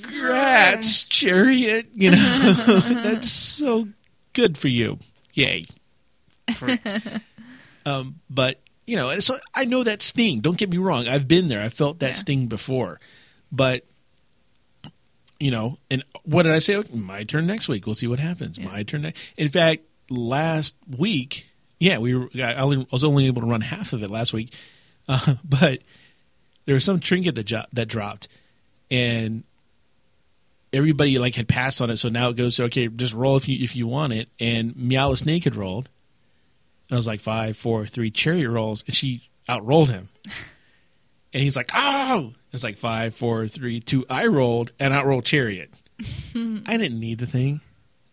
[0.02, 1.88] "Congrats, Chariot!
[1.94, 2.18] You know,
[3.04, 3.88] that's so
[4.34, 4.98] good for you.
[5.34, 5.64] Yay!"
[7.86, 8.60] Um, but
[8.90, 10.40] you know, and so I know that sting.
[10.42, 11.08] Don't get me wrong.
[11.08, 11.62] I've been there.
[11.62, 12.16] I felt that Yeah.
[12.16, 13.00] sting before.
[13.52, 13.86] But
[15.40, 16.84] you know, and what did I say?
[16.94, 17.86] My turn next week.
[17.86, 18.58] We'll see what happens.
[18.58, 18.66] Yeah.
[18.66, 19.04] My turn.
[19.04, 19.20] Next.
[19.38, 21.48] In fact, last week,
[21.80, 22.30] yeah, we were.
[22.36, 24.54] I only- was only able to run half of it last week,
[25.08, 25.80] uh, but
[26.66, 28.28] there was some trinket that jo- that dropped,
[28.92, 29.44] and
[30.74, 31.98] everybody like had passed on it.
[31.98, 34.30] So now it goes to okay, just roll if you if you want it.
[34.40, 35.88] And Meow the Snake had rolled,
[36.90, 38.12] and I was like five, four, three.
[38.12, 40.10] Chariot rolls, and she outrolled him.
[41.32, 44.04] And he's like, "Oh!" It's like five, four, three, two.
[44.10, 45.72] I rolled and outrolled Chariot.
[46.36, 47.62] I didn't need the thing.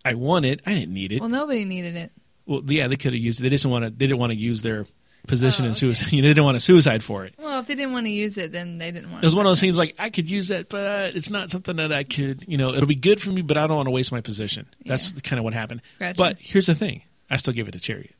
[0.05, 0.61] I won it.
[0.67, 1.21] I didn't need it.
[1.21, 2.13] Well, nobody needed it.
[2.45, 3.41] Well, yeah, they could have used.
[3.41, 3.45] it.
[3.45, 3.91] They didn't want to.
[3.91, 4.85] They didn't want to use their
[5.27, 5.79] position Oh, in okay.
[5.79, 6.11] suicide.
[6.11, 7.33] they didn't want to suicide for it.
[7.39, 9.23] Well, if they didn't want to use it, then they didn't want.
[9.23, 9.25] To.
[9.25, 11.77] It was one of those things like I could use that, but it's not something
[11.77, 12.45] that I could.
[12.47, 14.67] You know, it'll be good for me, but I don't want to waste my position.
[14.85, 15.21] That's Yeah.
[15.21, 15.81] kind of what happened.
[15.99, 16.19] Gotcha.
[16.19, 17.01] But here's the thing:
[17.31, 18.15] I still give it to Chariot.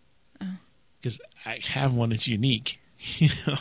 [1.01, 2.81] Because I have one that's unique.
[3.19, 3.57] You know,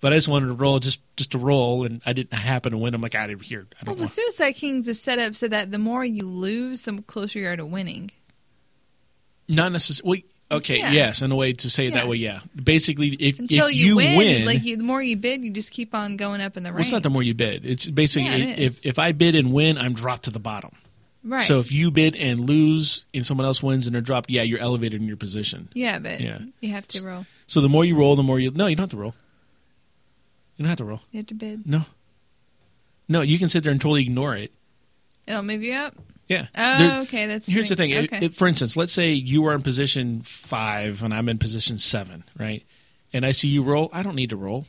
[0.00, 2.78] but I just wanted to roll just just to roll, and I didn't happen to
[2.78, 2.94] win.
[2.94, 3.66] I'm like out of here.
[3.82, 4.08] I Well, the.
[4.08, 7.56] Suicide Kings is set up so that the more you lose, the closer you are
[7.56, 8.10] to winning.
[9.46, 10.24] Not necessarily.
[10.50, 10.92] Okay, Yeah.
[10.92, 11.96] yes, in a way to say it Yeah.
[11.96, 12.40] that way, yeah.
[12.56, 15.70] Basically, if Until if you, you, win, like you, the more you bid, you just
[15.70, 16.88] keep on going up in the well, ranks.
[16.88, 17.66] it's not the more you bid.
[17.66, 20.70] It's basically Yeah, it if if I bid and win, I'm dropped to the bottom.
[21.24, 21.42] Right.
[21.44, 24.58] So if you bid and lose, and someone else wins and they're dropped, yeah, you're
[24.60, 25.68] elevated in your position.
[25.74, 26.38] yeah, but Yeah.
[26.60, 27.26] you have to roll.
[27.46, 28.50] So the more you roll, the more you.
[28.50, 29.14] No, you don't have to roll.
[30.56, 31.00] You don't have to roll.
[31.12, 31.66] You have to bid.
[31.66, 31.82] No.
[33.08, 34.52] No, you can sit there and totally ignore it.
[35.26, 35.94] It'll move you up.
[36.28, 36.46] Yeah.
[36.56, 37.26] Oh, There- okay.
[37.26, 37.90] That's Here's the thing.
[37.90, 38.26] It- Okay.
[38.26, 42.24] it- for instance, let's say you are in position five and I'm in position seven,
[42.36, 42.62] right?
[43.12, 43.88] And I see you roll.
[43.94, 44.66] I don't need to roll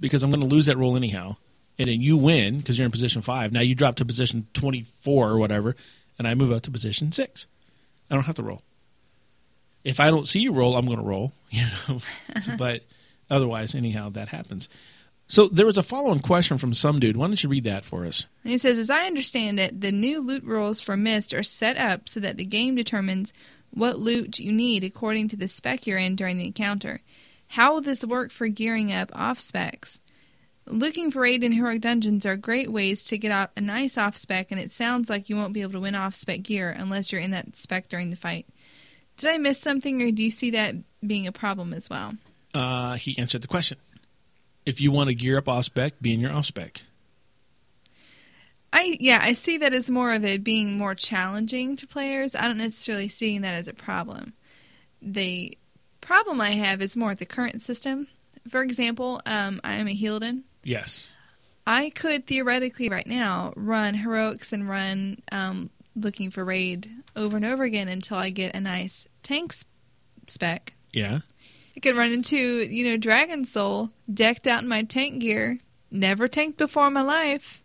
[0.00, 1.36] because I'm going to lose that roll anyhow.
[1.78, 3.52] And then you win because you're in position five.
[3.52, 5.74] Now you drop to position 24 or whatever,
[6.18, 7.46] and I move up to position six.
[8.10, 8.62] I don't have to roll.
[9.84, 11.32] If I don't see you roll, I'm going to roll.
[11.50, 12.00] You know,
[12.58, 12.82] but
[13.28, 14.68] otherwise, anyhow, that happens.
[15.28, 17.16] So there was a follow-on question from some dude.
[17.16, 18.26] Why don't you read that for us?
[18.42, 22.08] He says, as I understand it, the new loot rules for Mist are set up
[22.08, 23.32] so that the game determines
[23.70, 27.00] what loot you need according to the spec you're in during the encounter.
[27.48, 30.00] How will this work for gearing up off specs?
[30.66, 34.16] Looking for aid in heroic dungeons are great ways to get out a nice off
[34.16, 37.10] spec, and it sounds like you won't be able to win off spec gear unless
[37.10, 38.46] you're in that spec during the fight.
[39.16, 42.14] Did I miss something, or do you see that being a problem as well.
[42.54, 43.78] Uh, he answered the question.
[44.64, 46.82] If you want to gear up off spec, be in your off spec.
[48.72, 52.34] I yeah, I see that as more of it being more challenging to players.
[52.34, 54.32] I don't necessarily see that as a problem.
[55.02, 55.58] The
[56.00, 58.06] problem I have is more the current system.
[58.48, 60.42] For example, um, I am a Healadin.
[60.64, 61.08] Yes.
[61.66, 67.44] I could theoretically right now run heroics and run um, looking for raid over and
[67.44, 69.54] over again until I get a nice tank
[70.26, 70.74] spec.
[70.92, 71.20] Yeah.
[71.76, 75.58] I could run into you know Dragon Soul decked out in my tank gear,
[75.90, 77.64] never tanked before in my life.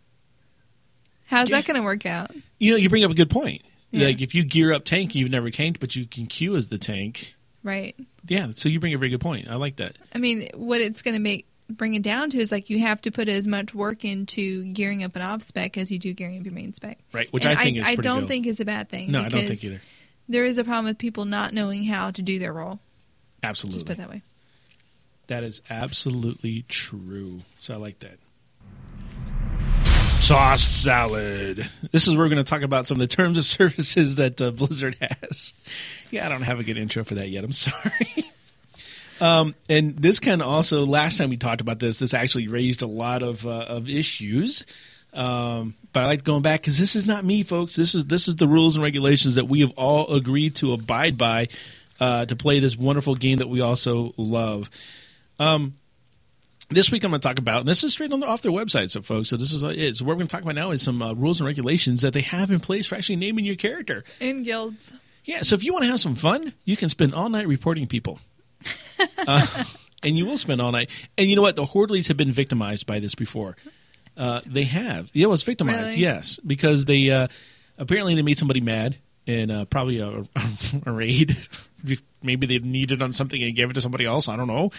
[1.26, 1.56] How's Yeah.
[1.56, 2.30] that going to work out?
[2.58, 3.62] You know, you bring up a good point.
[3.90, 4.06] Yeah.
[4.06, 6.78] Like if you gear up tank, you've never tanked, but you can queue as the
[6.78, 7.34] tank.
[7.62, 7.96] Right.
[8.26, 8.48] Yeah.
[8.54, 9.48] So you bring a very good point.
[9.48, 9.96] I like that.
[10.14, 13.00] I mean, what it's going to make bring it down to is like you have
[13.02, 16.38] to put as much work into gearing up an off spec as you do gearing
[16.38, 16.98] up your main spec.
[17.12, 17.32] Right.
[17.32, 18.28] Which And I think is I don't cool.
[18.28, 19.10] think is a bad thing.
[19.10, 19.80] No, I don't think either.
[20.28, 22.80] There is a problem with people not knowing how to do their role.
[23.42, 23.76] Absolutely.
[23.76, 24.22] Just put it that way.
[25.28, 27.40] That is absolutely true.
[27.60, 28.18] So I like that.
[30.20, 31.68] Sauce salad.
[31.92, 34.40] This is where we're going to talk about some of the terms of services that
[34.42, 35.52] uh, Blizzard has.
[36.10, 37.44] Yeah, I don't have a good intro for that yet.
[37.44, 38.08] I'm sorry.
[39.20, 42.82] um, and this kind of also, last time we talked about this, this actually raised
[42.82, 44.64] a lot of uh, of issues.
[45.12, 47.76] Um, but I like going back because this is not me, folks.
[47.76, 51.16] This is this is the rules and regulations that we have all agreed to abide
[51.16, 51.48] by
[52.00, 54.70] uh, to play this wonderful game that we also love.
[55.38, 55.74] Um,
[56.70, 58.52] this week I'm going to talk about, and this is straight on the, off their
[58.52, 59.30] website, so folks.
[59.30, 59.96] So this is uh, it.
[59.96, 62.12] So what we're going to talk about now is some uh, rules and regulations that
[62.12, 64.04] they have in place for actually naming your character.
[64.20, 64.92] In guilds.
[65.24, 67.86] Yeah, so if you want to have some fun, you can spend all night reporting
[67.86, 68.20] people.
[69.26, 69.64] uh,
[70.02, 70.90] and you will spend all night.
[71.16, 71.56] And you know what?
[71.56, 73.56] The Hordleys have been victimized by this before.
[74.16, 75.10] Uh, they have.
[75.14, 75.96] Yeah, it was victimized, Really?
[76.00, 76.40] yes.
[76.46, 77.28] Because they uh,
[77.78, 78.96] apparently they made somebody mad
[79.26, 80.24] in uh, probably a,
[80.86, 81.36] a raid.
[82.22, 84.28] Maybe they needed on something and gave it to somebody else.
[84.28, 84.70] I don't know.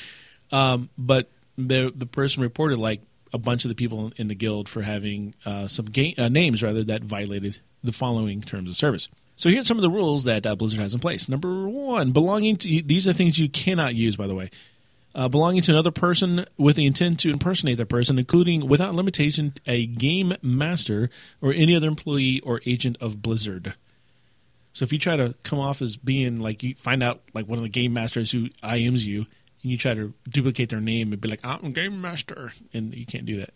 [0.52, 3.02] Um, but the the person reported like
[3.32, 6.64] a bunch of the people in the guild for having uh, some ga- uh, names
[6.64, 9.08] rather that violated the following terms of service.
[9.40, 11.30] So here's some of the rules that uh, Blizzard has in place.
[11.30, 14.52] Number one, belonging to these are things you cannot use, by the way.
[15.16, 19.54] Uh, belonging to another person with the intent to impersonate that person, including without limitation
[19.66, 21.10] a game master
[21.42, 23.76] or any other employee or agent of Blizzard.
[24.74, 27.58] So if you try to come off as being like you find out like one
[27.58, 29.20] of the game masters who IMs you,
[29.64, 33.06] and you try to duplicate their name and be like, I'm game master, and you
[33.06, 33.54] can't do that.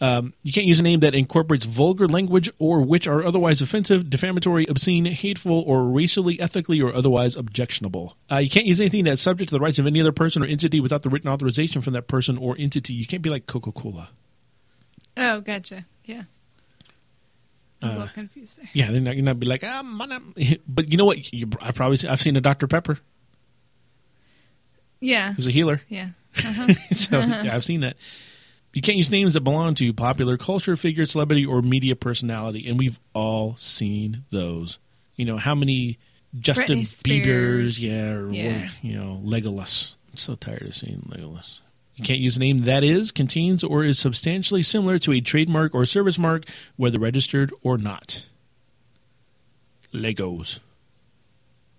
[0.00, 4.10] Um, you can't use a name that incorporates vulgar language or which are otherwise offensive,
[4.10, 8.16] defamatory, obscene, hateful, or racially, ethically, or otherwise objectionable.
[8.30, 10.46] Uh, you can't use anything that's subject to the rights of any other person or
[10.46, 12.94] entity without the written authorization from that person or entity.
[12.94, 14.08] You can't be like Coca Cola.
[15.16, 15.86] Oh, gotcha.
[16.04, 16.22] Yeah.
[17.80, 18.68] I was Uh, little confused there.
[18.72, 20.34] Yeah, they're not going to be like, ah, man, I'm-"
[20.66, 21.32] but you know what?
[21.32, 22.98] You, I've probably seen, I've seen a Dr Pepper
[25.00, 25.34] Yeah.
[25.34, 25.80] who's a healer.
[25.88, 26.08] Yeah.
[26.44, 26.72] Uh-huh.
[26.92, 27.96] so yeah, I've seen that.
[28.72, 32.78] You can't use names that belong to popular culture, figure, celebrity, or media personality, and
[32.78, 34.78] we've all seen those.
[35.16, 35.98] You know how many
[36.40, 38.70] Justin Bieber's, yeah, or Yeah.
[38.80, 39.94] you know Legolas.
[40.10, 41.58] I'm so tired of seeing Legolas.
[41.96, 45.74] You can't use a name that is, contains, or is substantially similar to a trademark
[45.74, 46.44] or service mark,
[46.76, 48.24] whether registered or not.
[49.92, 50.60] Legos,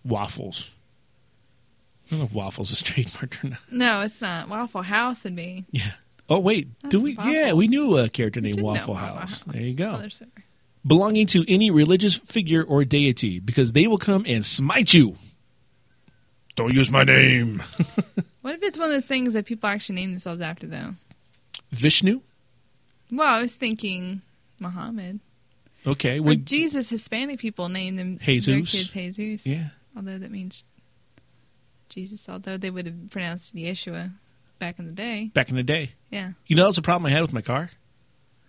[0.05, 0.71] waffles.
[2.05, 3.59] I don't know if waffles is trademarked or not.
[3.71, 4.49] No, it's not.
[4.49, 5.65] Waffle House would be.
[5.71, 5.93] Yeah.
[6.29, 7.17] Oh wait, oh, do we?
[7.25, 9.43] Yeah, we knew a character named Waffle House.
[9.43, 10.01] There you go.
[10.03, 10.25] Oh,
[10.85, 15.15] Belonging to any religious figure or deity, because they will come and smite you.
[16.55, 17.63] Don't use my name,
[18.41, 20.95] What if it's one of those things that people actually name themselves after, though?
[21.71, 22.19] Vishnu.
[23.09, 24.21] Well, I was thinking
[24.59, 25.21] Muhammad.
[25.87, 28.71] Okay, well, Jesus, Hispanic people name them Jesus.
[28.71, 29.47] their kids Jesus.
[29.47, 30.65] yeah, Although that means
[31.87, 34.11] Jesus, although they would have pronounced it Yeshua
[34.59, 35.31] back in the day.
[35.33, 35.91] back in the day.
[36.09, 36.31] Yeah.
[36.47, 37.71] You know, that's a problem I had with my car.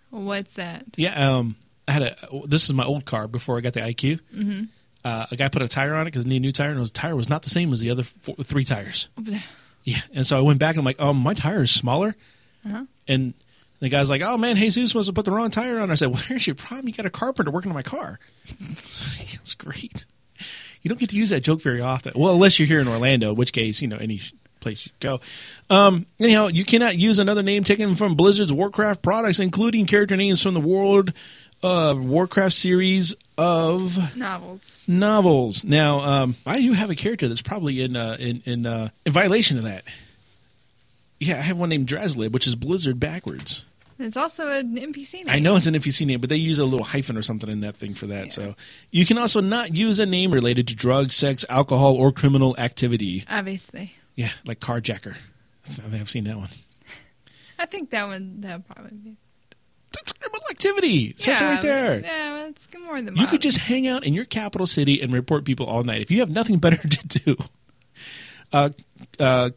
[0.09, 0.85] What's that?
[0.95, 2.15] Yeah, um, I had a.
[2.45, 4.19] This is my old car before I got the IQ.
[4.33, 4.63] Mm-hmm.
[5.03, 6.79] Uh, a guy put a tire on it because it needed a new tire, and
[6.79, 9.09] his tire was not the same as the other four, three tires.
[9.87, 12.15] Yeah, and so I went back and I'm like, um, my tire is smaller.
[12.65, 12.85] Uh-huh.
[13.07, 13.35] And
[13.79, 15.91] the guy's like, oh man, Jesus must have put the wrong tire on.
[15.91, 16.87] I said, well, here's your problem.
[16.87, 18.19] You got a carpenter working on my car.
[18.71, 20.07] It's great.
[20.81, 22.13] You don't get to use that joke very often.
[22.15, 24.19] Well, unless you're here in Orlando, in which case, you know, any
[24.65, 25.21] place you go.
[25.69, 30.41] Um, anyhow, you cannot use another name taken from Blizzard's Warcraft products, including character names
[30.41, 31.13] from the World
[31.61, 34.83] of Warcraft series of Novels.
[34.87, 35.63] novels.
[35.63, 39.11] Now, um, I do have a character that's probably in uh, in in, uh, in
[39.11, 39.83] violation of that.
[41.19, 43.65] Yeah, I have one named Drazzilb, which is Blizzard backwards.
[43.97, 45.25] It's also an NPC name.
[45.29, 47.61] I know it's an NPC name, but they use a little hyphen or something in
[47.61, 48.33] that thing for that.
[48.33, 48.55] So
[48.91, 53.23] you can also not use a name related to drugs, sex, alcohol, or criminal activity.
[53.29, 53.93] Obviously.
[54.15, 55.15] Yeah, like carjacker.
[55.65, 56.49] I think I've seen that one.
[57.59, 59.15] I think that one, that would probably be.
[59.93, 61.05] That's criminal activity.
[61.07, 61.99] It says it right there.
[62.01, 65.45] Yeah, it's more than You could just hang out in your capital city and report
[65.45, 67.37] people all night if you have nothing better to do.
[68.51, 68.69] Uh,
[69.19, 69.49] uh,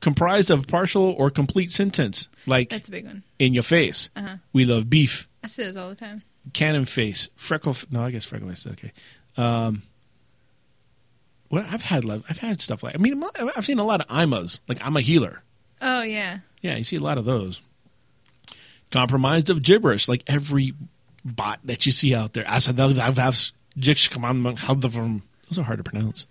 [0.00, 3.22] comprised of a partial or complete sentence, like That's a big one.
[3.38, 4.10] in your face.
[4.14, 4.36] Uh-huh.
[4.52, 5.26] We love beef.
[5.42, 6.22] I see those all the time.
[6.52, 7.74] Cannon face, freckle.
[7.90, 8.92] No, I guess freckle face is okay.
[9.36, 9.82] Um,
[11.50, 13.22] well, I've had I've had stuff like I mean
[13.56, 15.42] I've seen a lot of IMAs like I'm a healer.
[15.80, 16.38] Oh, yeah.
[16.60, 17.60] Yeah, you see a lot of those.
[18.90, 20.74] Compromised of gibberish, like every
[21.24, 22.44] bot that you see out there.
[22.44, 22.68] Those
[25.58, 26.26] are hard to pronounce.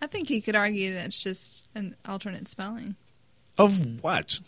[0.00, 2.96] I think you could argue that's just an alternate spelling.
[3.58, 4.40] Of what?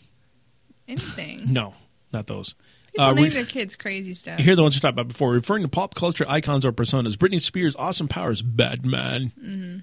[0.87, 1.43] Anything.
[1.53, 1.73] No,
[2.13, 2.55] not those.
[2.91, 4.39] People Uh, name their kids crazy stuff.
[4.39, 5.31] Here are the ones we talked about before.
[5.31, 7.15] Referring to pop culture icons or personas.
[7.17, 9.31] Britney Spears' awesome powers, Batman.
[9.39, 9.77] Mm-hmm.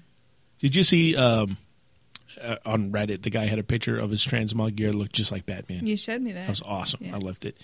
[0.59, 1.57] Did you see um,
[2.41, 5.31] uh, on Reddit the guy had a picture of his transmog gear that looked just
[5.31, 5.85] like Batman?
[5.85, 6.41] You showed me that.
[6.41, 7.01] That was awesome.
[7.03, 7.15] Yeah.
[7.15, 7.57] I loved it.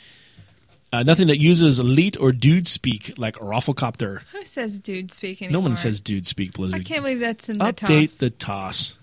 [0.91, 4.21] Uh, nothing that uses elite or dude speak like Roflcopter.
[4.31, 5.61] Who says dude speak anymore?
[5.61, 6.81] No one says dude speak, Blizzard.
[6.81, 8.17] I can't believe that's in the Update toss.
[8.17, 8.97] the toss.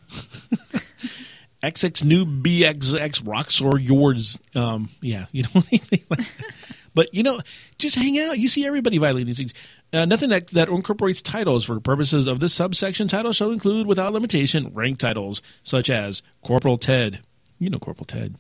[1.65, 4.39] XX new BXX rocks or yours.
[4.55, 6.53] Um, yeah, you don't want anything like that.
[6.95, 7.41] But you know,
[7.79, 8.39] just hang out.
[8.39, 9.55] You see everybody violating these things.
[9.93, 14.13] Uh, nothing that, that incorporates titles for purposes of this subsection title shall include, without
[14.13, 17.21] limitation, rank titles such as Corporal Ted.
[17.59, 18.37] You know Corporal Ted.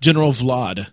[0.00, 0.90] General Vlad.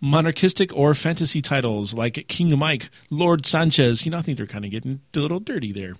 [0.00, 4.04] Monarchistic or fantasy titles like King Mike, Lord Sanchez.
[4.04, 5.94] You know, I think they're kind of getting a little dirty there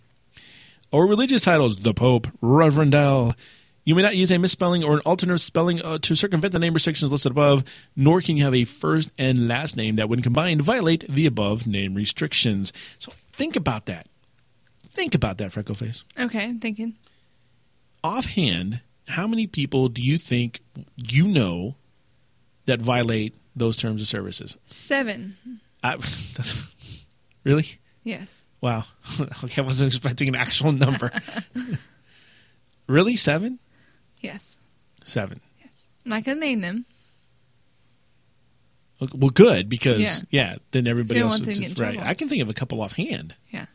[0.95, 3.35] or religious titles, the Pope, Reverend L.
[3.85, 6.73] You may not use a misspelling or an alternate spelling uh, to circumvent the name
[6.73, 7.65] restrictions listed above,
[7.95, 11.67] nor can you have a first and last name that, when combined, violate the above
[11.67, 12.73] name restrictions.
[12.99, 14.07] So think about that.
[14.83, 16.05] Think about that, Freckleface.
[16.19, 16.95] Okay, I'm thinking.
[18.03, 20.61] Offhand, how many people do you think
[20.97, 21.75] you know
[22.67, 24.57] that violate those terms of services?
[24.67, 25.37] Seven.
[25.83, 25.97] I,
[26.37, 26.71] that's,
[27.45, 27.67] really?
[28.03, 28.47] Yes.
[28.63, 28.85] Wow.
[29.45, 31.11] okay, I wasn't expecting an actual number.
[32.87, 33.17] really?
[33.17, 33.59] Seven?
[34.25, 34.57] Yes.
[35.05, 35.41] Seven.
[36.05, 36.87] I'm not to name them.
[39.01, 40.57] Well, good because Yeah.
[40.71, 41.77] then everybody else is in right.
[41.77, 42.01] trouble.
[42.03, 43.35] I can think of a couple offhand.
[43.51, 43.67] Yeah.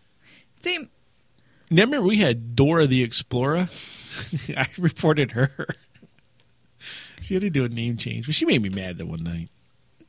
[0.61, 0.83] Same.
[0.85, 0.89] See,
[1.69, 3.67] Remember, we had Dora the Explorer.
[4.57, 5.67] I reported her.
[7.21, 9.49] She had to do a name change, but she made me mad that one night.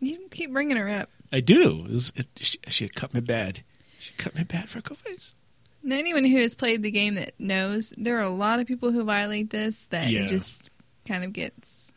[0.00, 1.10] you keep bringing her up.
[1.30, 1.84] I do.
[1.84, 3.62] It was, it, she, she cut me bad.
[3.98, 5.34] She cut me bad, for freckle face.
[5.82, 8.92] Now, anyone who has played the game that knows there are a lot of people
[8.92, 10.20] who violate this that Yeah.
[10.20, 10.70] it just
[11.06, 11.92] kind of gets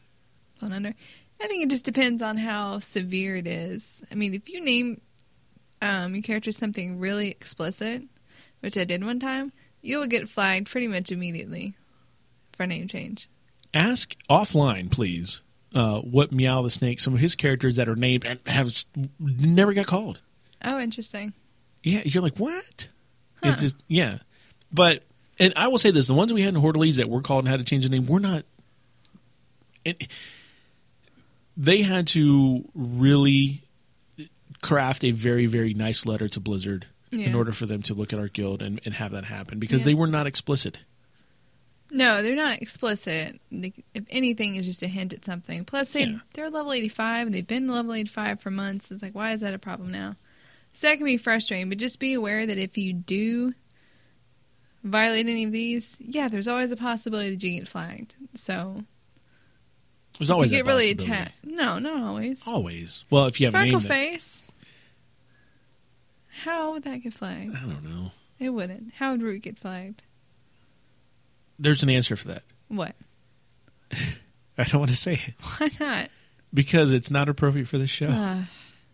[0.59, 0.93] blown under.
[1.41, 4.01] I think it just depends on how severe it is.
[4.11, 5.01] I mean, if you name
[5.81, 8.03] um, your character something really explicit,
[8.61, 11.73] which I did one time, you will get flagged pretty much immediately
[12.53, 13.27] for a name change.
[13.73, 15.41] Ask offline, please.
[15.75, 16.99] Uh, what Meow the Snake?
[17.01, 18.71] Some of his characters that are named and have
[19.19, 20.21] never got called.
[20.63, 21.33] Oh, interesting.
[21.83, 22.87] Yeah, you're like what?
[23.43, 23.49] Huh.
[23.51, 24.19] It's just yeah,
[24.71, 25.03] but
[25.39, 27.49] and I will say this: the ones we had in Hortleys that were called and
[27.51, 28.45] had to change the name, we're not.
[29.85, 30.07] It,
[31.57, 33.61] they had to really
[34.61, 38.17] craft a very very nice letter to Blizzard in order for them to look at
[38.17, 39.91] our guild and, and have that happen because Yeah.
[39.91, 40.79] they were not explicit.
[41.91, 43.39] No, they're not explicit.
[43.51, 45.63] They, if anything, is just a hint at something.
[45.63, 46.19] Plus, they Yeah.
[46.33, 48.89] they're level eighty five, and they've been level eighty five for months.
[48.89, 50.15] It's like, why is that a problem now?
[50.73, 51.69] So that can be frustrating.
[51.69, 53.53] But just be aware that if you do
[54.83, 58.15] violate any of these, yeah, there's always a possibility that you get flagged.
[58.35, 58.83] So
[60.19, 61.33] There's always you that get really attacked.
[61.43, 62.47] No, not always.
[62.47, 63.05] Always.
[63.09, 64.41] Well, if you have Freckle that, face.
[66.43, 67.55] How would that get flagged?
[67.55, 68.11] I don't know.
[68.39, 68.93] It wouldn't.
[68.95, 70.01] How would Root get flagged?
[71.59, 72.43] There's an answer for that.
[72.67, 72.95] What?
[74.57, 76.09] I don't want to say it Why not?
[76.53, 78.07] because it's not appropriate for this show.
[78.07, 78.43] Uh,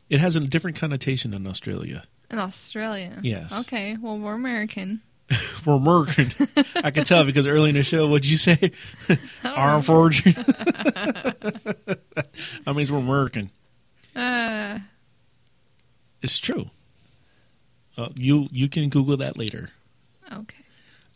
[0.10, 2.04] it has a different connotation in Australia.
[2.32, 3.20] in Australia.
[3.22, 3.58] Yes.
[3.62, 3.98] Okay.
[4.00, 5.02] Well, we're American.
[5.66, 6.32] We're American.
[6.84, 8.72] I can tell because early in the show, what'd you say?
[9.44, 10.34] Our virgin.
[12.66, 13.52] I mean, we're American.
[14.16, 14.80] Uh,
[16.24, 16.66] It's true.
[17.98, 19.70] Uh, you you can Google that later.
[20.34, 20.59] okay.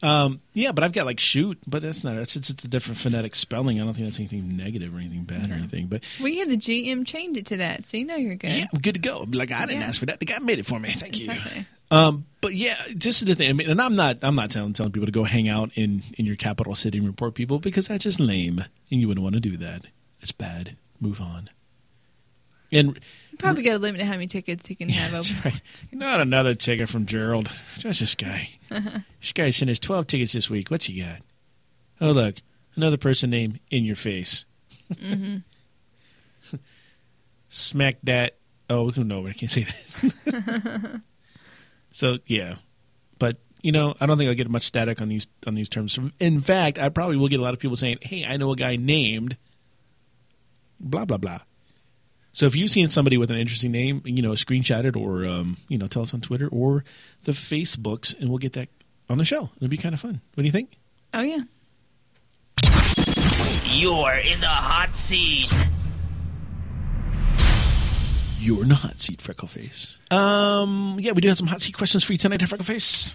[0.04, 2.18] Um, yeah, but I've got like shoot, but that's not.
[2.18, 3.80] It's, it's it's a different phonetic spelling.
[3.80, 5.88] I don't think that's anything negative or anything bad or anything.
[5.88, 8.52] But We had the GM change it to that, so you know you're good.
[8.52, 9.26] yeah, I'm good to go.
[9.32, 9.88] Like I didn't Yeah.
[9.88, 10.20] ask for that.
[10.20, 10.90] The guy made it for me.
[10.92, 11.32] Thank you.
[11.90, 13.50] Um, but yeah, just the thing.
[13.50, 16.04] I mean, and I'm not, I'm not telling telling people to go hang out in
[16.18, 18.60] in your capital city and report people because that's just lame,
[18.92, 19.84] and you wouldn't want to do that.
[20.22, 20.76] It's bad.
[21.00, 21.50] Move on.
[22.74, 23.00] And
[23.38, 25.36] Probably got a limit to how many tickets you can have open.
[25.44, 25.62] right.
[25.92, 27.50] Not another ticket from Gerald.
[27.78, 28.50] Just this guy.
[28.70, 30.70] this guy sent us 12 tickets this week.
[30.70, 31.20] What's he got?
[32.02, 32.36] Oh, look.
[32.76, 34.46] Another person name in your face.
[34.94, 35.38] Mm-hmm.
[37.50, 38.38] Smack that.
[38.70, 41.02] Oh, no, I can't say that.
[41.92, 42.56] so, yeah.
[43.20, 46.00] But, you know, I don't think I'll get much static on these on these terms.
[46.20, 48.56] In fact, I probably will get a lot of people saying, hey, I know a
[48.56, 49.38] guy named
[50.80, 51.40] blah, blah, blah.
[52.34, 55.58] So if you've seen somebody with an interesting name, you know, screenshot it or um,
[55.68, 56.84] you know, tell us on Twitter or
[57.24, 58.70] the Facebooks, and we'll get that
[59.08, 59.52] on the show.
[59.58, 60.20] It'll be kind of fun.
[60.34, 60.72] What do you think?
[61.14, 61.44] Oh yeah.
[63.66, 65.50] You're in the hot seat.
[68.40, 70.00] You're in the hot seat, Freckleface.
[70.12, 73.14] Um, yeah, we do have some hot seat questions for you tonight, Freckleface.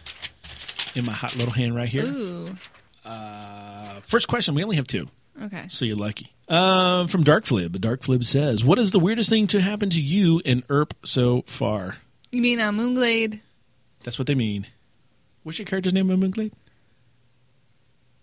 [0.97, 2.07] In my hot little hand right here.
[2.07, 2.57] Ooh.
[3.05, 4.55] Uh, first question.
[4.55, 5.09] We only have two,
[5.43, 5.66] Okay.
[5.68, 6.32] so you're lucky.
[6.49, 7.76] Um, from Darkflib.
[7.76, 11.97] Darkflib says, "What is the weirdest thing to happen to you in ERP so far?"
[12.32, 13.41] You mean uh, Moonglade?
[14.03, 14.66] That's what they mean.
[15.43, 16.53] What's your character's name in Moonglade?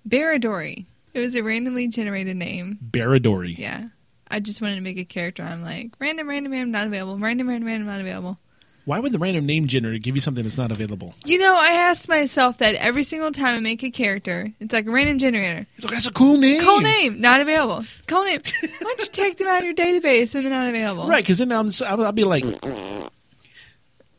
[0.08, 0.86] Baradori.
[1.14, 2.78] It was a randomly generated name.
[2.92, 3.58] Baradori.
[3.58, 3.86] Yeah.
[4.30, 5.44] I just wanted to make a character.
[5.44, 7.18] I'm like, random, random, random, not available.
[7.18, 8.38] Random, random, random, not available.
[8.86, 11.16] Why would the random name generator give you something that's not available?
[11.26, 14.52] You know, I asked myself that every single time I make a character.
[14.60, 15.66] It's like a random generator.
[15.82, 16.62] Look, that's a cool name.
[16.62, 17.84] Cool name, not available.
[18.08, 18.42] Cool name.
[18.62, 21.08] Why don't you take them out of your database when they're not available?
[21.08, 22.46] Right, because then I'm, I'll, I'll be like,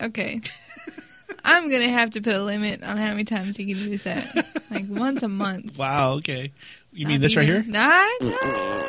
[0.00, 0.40] Okay.
[1.44, 4.26] I'm gonna have to put a limit on how many times you can use that.
[4.70, 5.78] Like once a month.
[5.78, 6.52] wow, okay.
[6.92, 7.62] You mean Not this right here?
[7.66, 8.86] Nah, nah.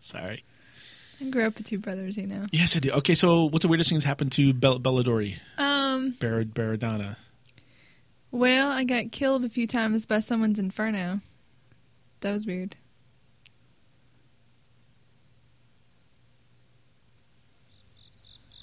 [0.00, 0.44] Sorry.
[1.20, 2.46] I grew up with two brothers, you know.
[2.50, 2.90] Yes, I do.
[2.92, 5.38] Okay, so what's the weirdest thing that's happened to Bell- Belladori?
[5.58, 6.14] Um.
[6.20, 7.16] Bar- Baradonna.
[8.30, 11.20] Well, I got killed a few times by someone's inferno.
[12.20, 12.76] That was weird.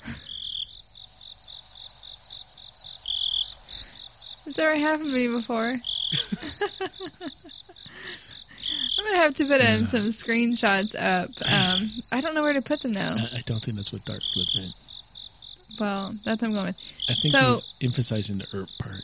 [4.45, 5.77] Has that ever happened to me before?
[8.97, 11.29] I'm gonna have to put um, some screenshots up.
[11.51, 13.01] Um, I don't know where to put them though.
[13.01, 14.73] I, I don't think that's what Dark Flip meant.
[15.79, 16.77] Well, that's what I'm going with.
[17.09, 19.01] I think So- he was emphasizing the ERP part.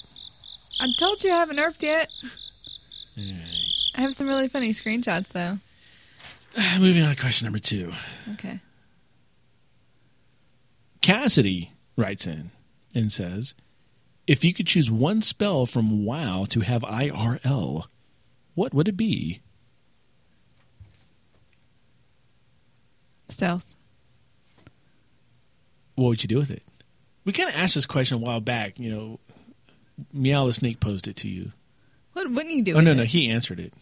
[0.82, 2.10] I told you I haven't nerfed yet.
[3.18, 3.38] Alright.
[3.96, 5.60] I have some really funny screenshots though.
[6.80, 7.91] Moving on to question number two.
[8.34, 8.60] Okay.
[11.02, 12.52] Cassidy writes in
[12.96, 13.54] and says,
[14.26, 17.84] If you could choose one spell from WoW to have IRL,
[18.56, 19.41] what would it be?
[23.30, 23.76] Stealth.
[25.96, 26.64] What would you do with it?
[27.26, 28.80] We kind of asked this question a while back.
[28.80, 29.20] You know,
[30.12, 31.52] Meow the Snake posed it to you.
[32.14, 32.74] What wouldn't you do?
[32.74, 32.96] Oh, with no, it?
[32.96, 33.74] no, no, he answered it.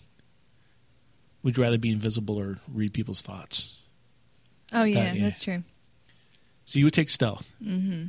[1.43, 3.77] Would you rather be invisible or read people's thoughts?
[4.71, 5.23] Oh yeah, yeah.
[5.23, 5.63] that's true.
[6.65, 7.49] So you would take stealth.
[7.63, 8.07] Mm-hmm.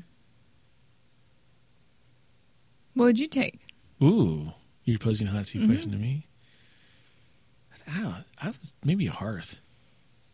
[2.94, 3.60] What would you take?
[4.02, 4.52] Ooh,
[4.84, 5.60] you're posing a hot Mm-hmm.
[5.60, 6.26] seat question to me.
[7.88, 8.16] I don't know.
[8.38, 9.60] I was, maybe a hearth.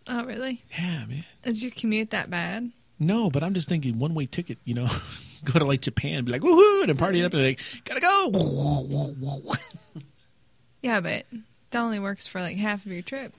[0.08, 0.62] Oh really?
[0.78, 1.24] Yeah, man.
[1.44, 2.70] Is your commute that bad?
[2.98, 4.58] No, but I'm just thinking one way ticket.
[4.64, 4.86] You know,
[5.44, 8.00] go to like Japan, be like woohoo, and then party it up, and like gotta
[8.00, 9.54] go.
[10.82, 11.26] Yeah, but
[11.70, 13.34] that only works for like half of your trip.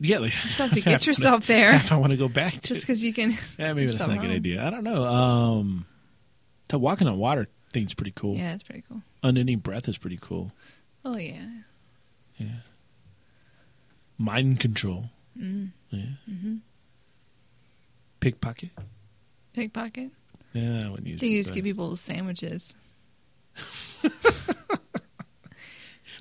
[0.00, 2.54] yeah, like, You still have to get yourself there If I want to go back,
[2.54, 3.38] to just because you can.
[3.58, 4.62] yeah, maybe that's not a good idea.
[4.66, 5.04] I don't know.
[5.04, 5.86] Um,
[6.68, 8.36] the walking on water thing's pretty cool.
[8.36, 9.00] Yeah, it's pretty cool.
[9.22, 10.50] Unending breath is pretty cool.
[11.04, 11.46] Oh yeah.
[12.36, 12.46] yeah.
[14.20, 15.06] Mind control.
[15.38, 15.66] Mm-hmm.
[15.96, 16.54] Yeah.
[18.20, 18.68] Pickpocket.
[19.54, 20.10] Pickpocket.
[20.52, 21.18] Yeah, I wouldn't use.
[21.18, 22.74] I think you just give people sandwiches.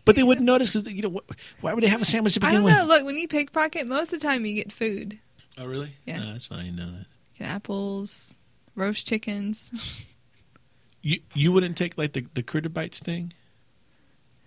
[0.06, 2.39] But they wouldn't notice because you know wh- why would they have a sandwich to
[2.43, 2.74] I begin don't with?
[2.78, 2.86] know.
[2.86, 5.20] Look, when you pickpocket, most of the time you get food.
[5.58, 5.91] Oh, really?
[6.06, 6.20] Yeah.
[6.20, 6.66] No, that's fine.
[6.68, 7.06] You know that.
[7.38, 8.36] Get apples,
[8.76, 10.06] roast chickens.
[11.02, 13.34] You you wouldn't take like the the critter bites thing?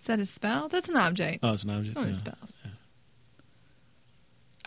[0.01, 0.69] Is that a spell?
[0.69, 1.41] That's an object.
[1.43, 1.97] Oh, it's an object.
[1.97, 2.09] Oh, No.
[2.09, 2.59] it spells.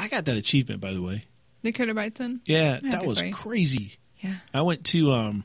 [0.06, 1.26] I got that achievement by the way.
[1.64, 2.42] Bites one.
[2.46, 3.94] Yeah, that was crazy.
[4.20, 4.36] Yeah.
[4.54, 5.44] I went to um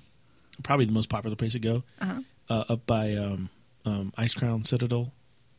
[0.62, 2.20] probably the most popular place to go Uh-huh.
[2.50, 3.48] uh, up by um
[3.84, 5.12] um Icecrown Citadel.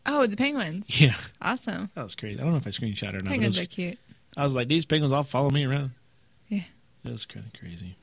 [0.05, 0.87] Oh, the penguins.
[1.01, 1.89] Yeah, Awesome.
[1.95, 2.39] that was crazy.
[2.39, 3.23] I don't know if I screenshot it or not.
[3.25, 3.99] But it Penguins was, are cute.
[4.37, 5.91] I was like, these penguins all follow me around.
[6.47, 6.63] Yeah.
[7.03, 7.95] It was kind of crazy.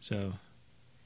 [0.00, 0.32] So,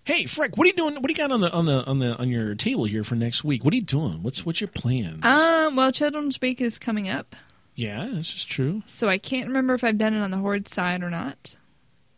[0.04, 0.94] hey, Freck, what are you doing?
[0.94, 3.14] What do you got on the on the on the on your table here for
[3.14, 3.64] next week?
[3.64, 4.22] What are you doing?
[4.22, 5.24] What's what's your plans?
[5.24, 5.76] Um.
[5.76, 7.34] Well, Children's Week is coming up,
[7.80, 8.82] yeah, this is true.
[8.86, 11.56] so I can't remember if I've done it on the Horde side or not.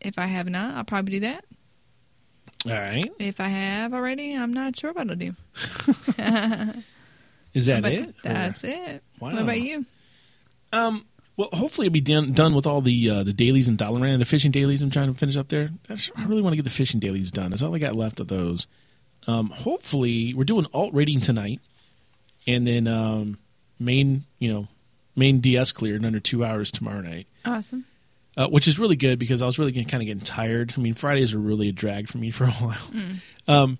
[0.00, 1.44] If I have not, I'll probably do that.
[2.66, 5.34] All right, If I have already, I'm not sure what I'll do.
[7.54, 8.08] is that But it?
[8.08, 9.02] Or- That's it.
[9.20, 9.30] Wow.
[9.30, 9.84] What about you?
[10.72, 11.04] Um,
[11.36, 14.24] Well, hopefully it'll be done, done with all the uh, the dailies and Dalaran, the
[14.24, 15.70] fishing dailies I'm trying to finish up there.
[15.88, 17.50] That's, I really want to get the fishing dailies done.
[17.50, 18.66] That's all I got left of those.
[19.26, 21.60] Um, hopefully, we're doing alt rating tonight,
[22.46, 23.38] and then um,
[23.80, 24.68] main, you know,
[25.16, 27.84] main DS cleared in under two hours tomorrow night, Awesome.
[28.36, 30.74] uh, which is really good because I was really getting, kind of getting tired.
[30.76, 32.78] I mean, Fridays are really a drag for me for a while.
[33.48, 33.78] Um,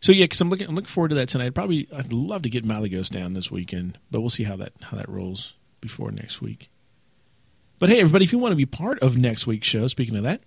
[0.00, 1.54] so yeah, because I'm looking, I'm looking forward to that tonight.
[1.54, 4.96] Probably, I'd love to get Malygos down this weekend, but we'll see how that how
[4.96, 6.68] that rolls before next week.
[7.78, 10.22] But hey, everybody, if you want to be part of next week's show, speaking of
[10.24, 10.40] that,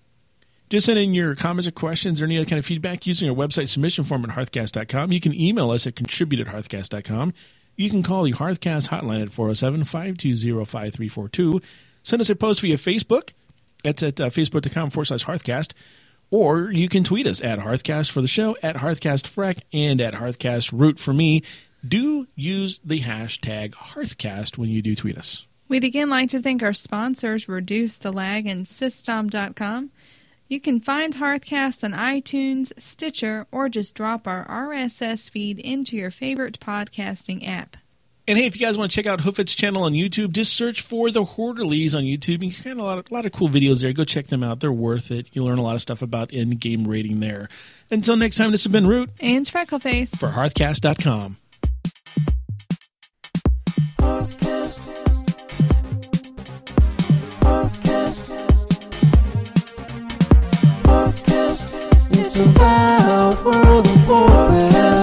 [0.70, 3.36] just send in your comments or questions or any other kind of feedback using our
[3.36, 5.12] website submission form at hearthcast.com.
[5.12, 7.34] You can email us at contribute at hearthcast.com.
[7.76, 11.62] You can call the Hearthcast hotline at 407 520 5342.
[12.04, 13.30] Send us a post via Facebook.
[13.84, 15.74] That's at uh, facebook.com forward slash hearthcast.
[16.32, 20.98] Or you can tweet us at Hearthcast for the show, at HearthcastFreck, and at HearthcastRoot
[20.98, 21.44] for me.
[21.88, 25.46] Do use the hashtag Hearthcast when you do tweet us.
[25.68, 29.92] We'd again like to thank our sponsors, Reduce the Lag and System.com.
[30.48, 36.12] You can find Hearthcast on iTunes, Stitcher, or just drop our RSS feed into your
[36.12, 37.78] favorite podcasting app.
[38.28, 40.82] And hey, if you guys want to check out Hoofit's channel on YouTube, just search
[40.82, 42.44] for the Horderlies on YouTube.
[42.44, 43.94] You can find a lot, of, a lot of cool videos there.
[43.94, 45.30] Go check them out; they're worth it.
[45.34, 47.50] You learn a lot of stuff about in-game rating there.
[47.92, 50.16] Until next time, this has been Root And Freckleface.
[50.18, 51.38] for Hearthcast.com.
[62.38, 64.95] About World of Warcraft.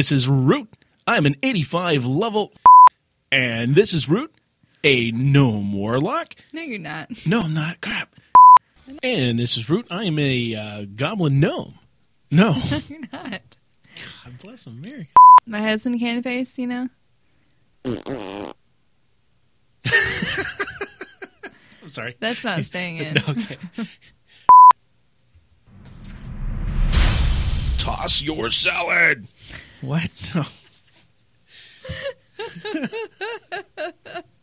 [0.00, 0.78] This is Root.
[1.06, 2.54] I'm an 85 level.
[3.30, 4.32] And this is Root,
[4.82, 6.34] a gnome warlock.
[6.54, 7.10] No, you're not.
[7.26, 7.82] No, I'm not.
[7.82, 8.08] Crap.
[9.02, 9.88] And this is Root.
[9.90, 11.74] I am a uh, goblin gnome.
[12.30, 12.56] No.
[12.88, 13.42] You're not.
[14.24, 15.10] God bless America.
[15.46, 16.88] My husband can face, you know?
[17.84, 18.54] I'm
[21.88, 22.16] sorry.
[22.20, 23.18] That's not staying in.
[23.28, 23.58] Okay.
[27.76, 29.26] Toss your salad.
[29.82, 30.10] What?
[30.34, 30.44] No.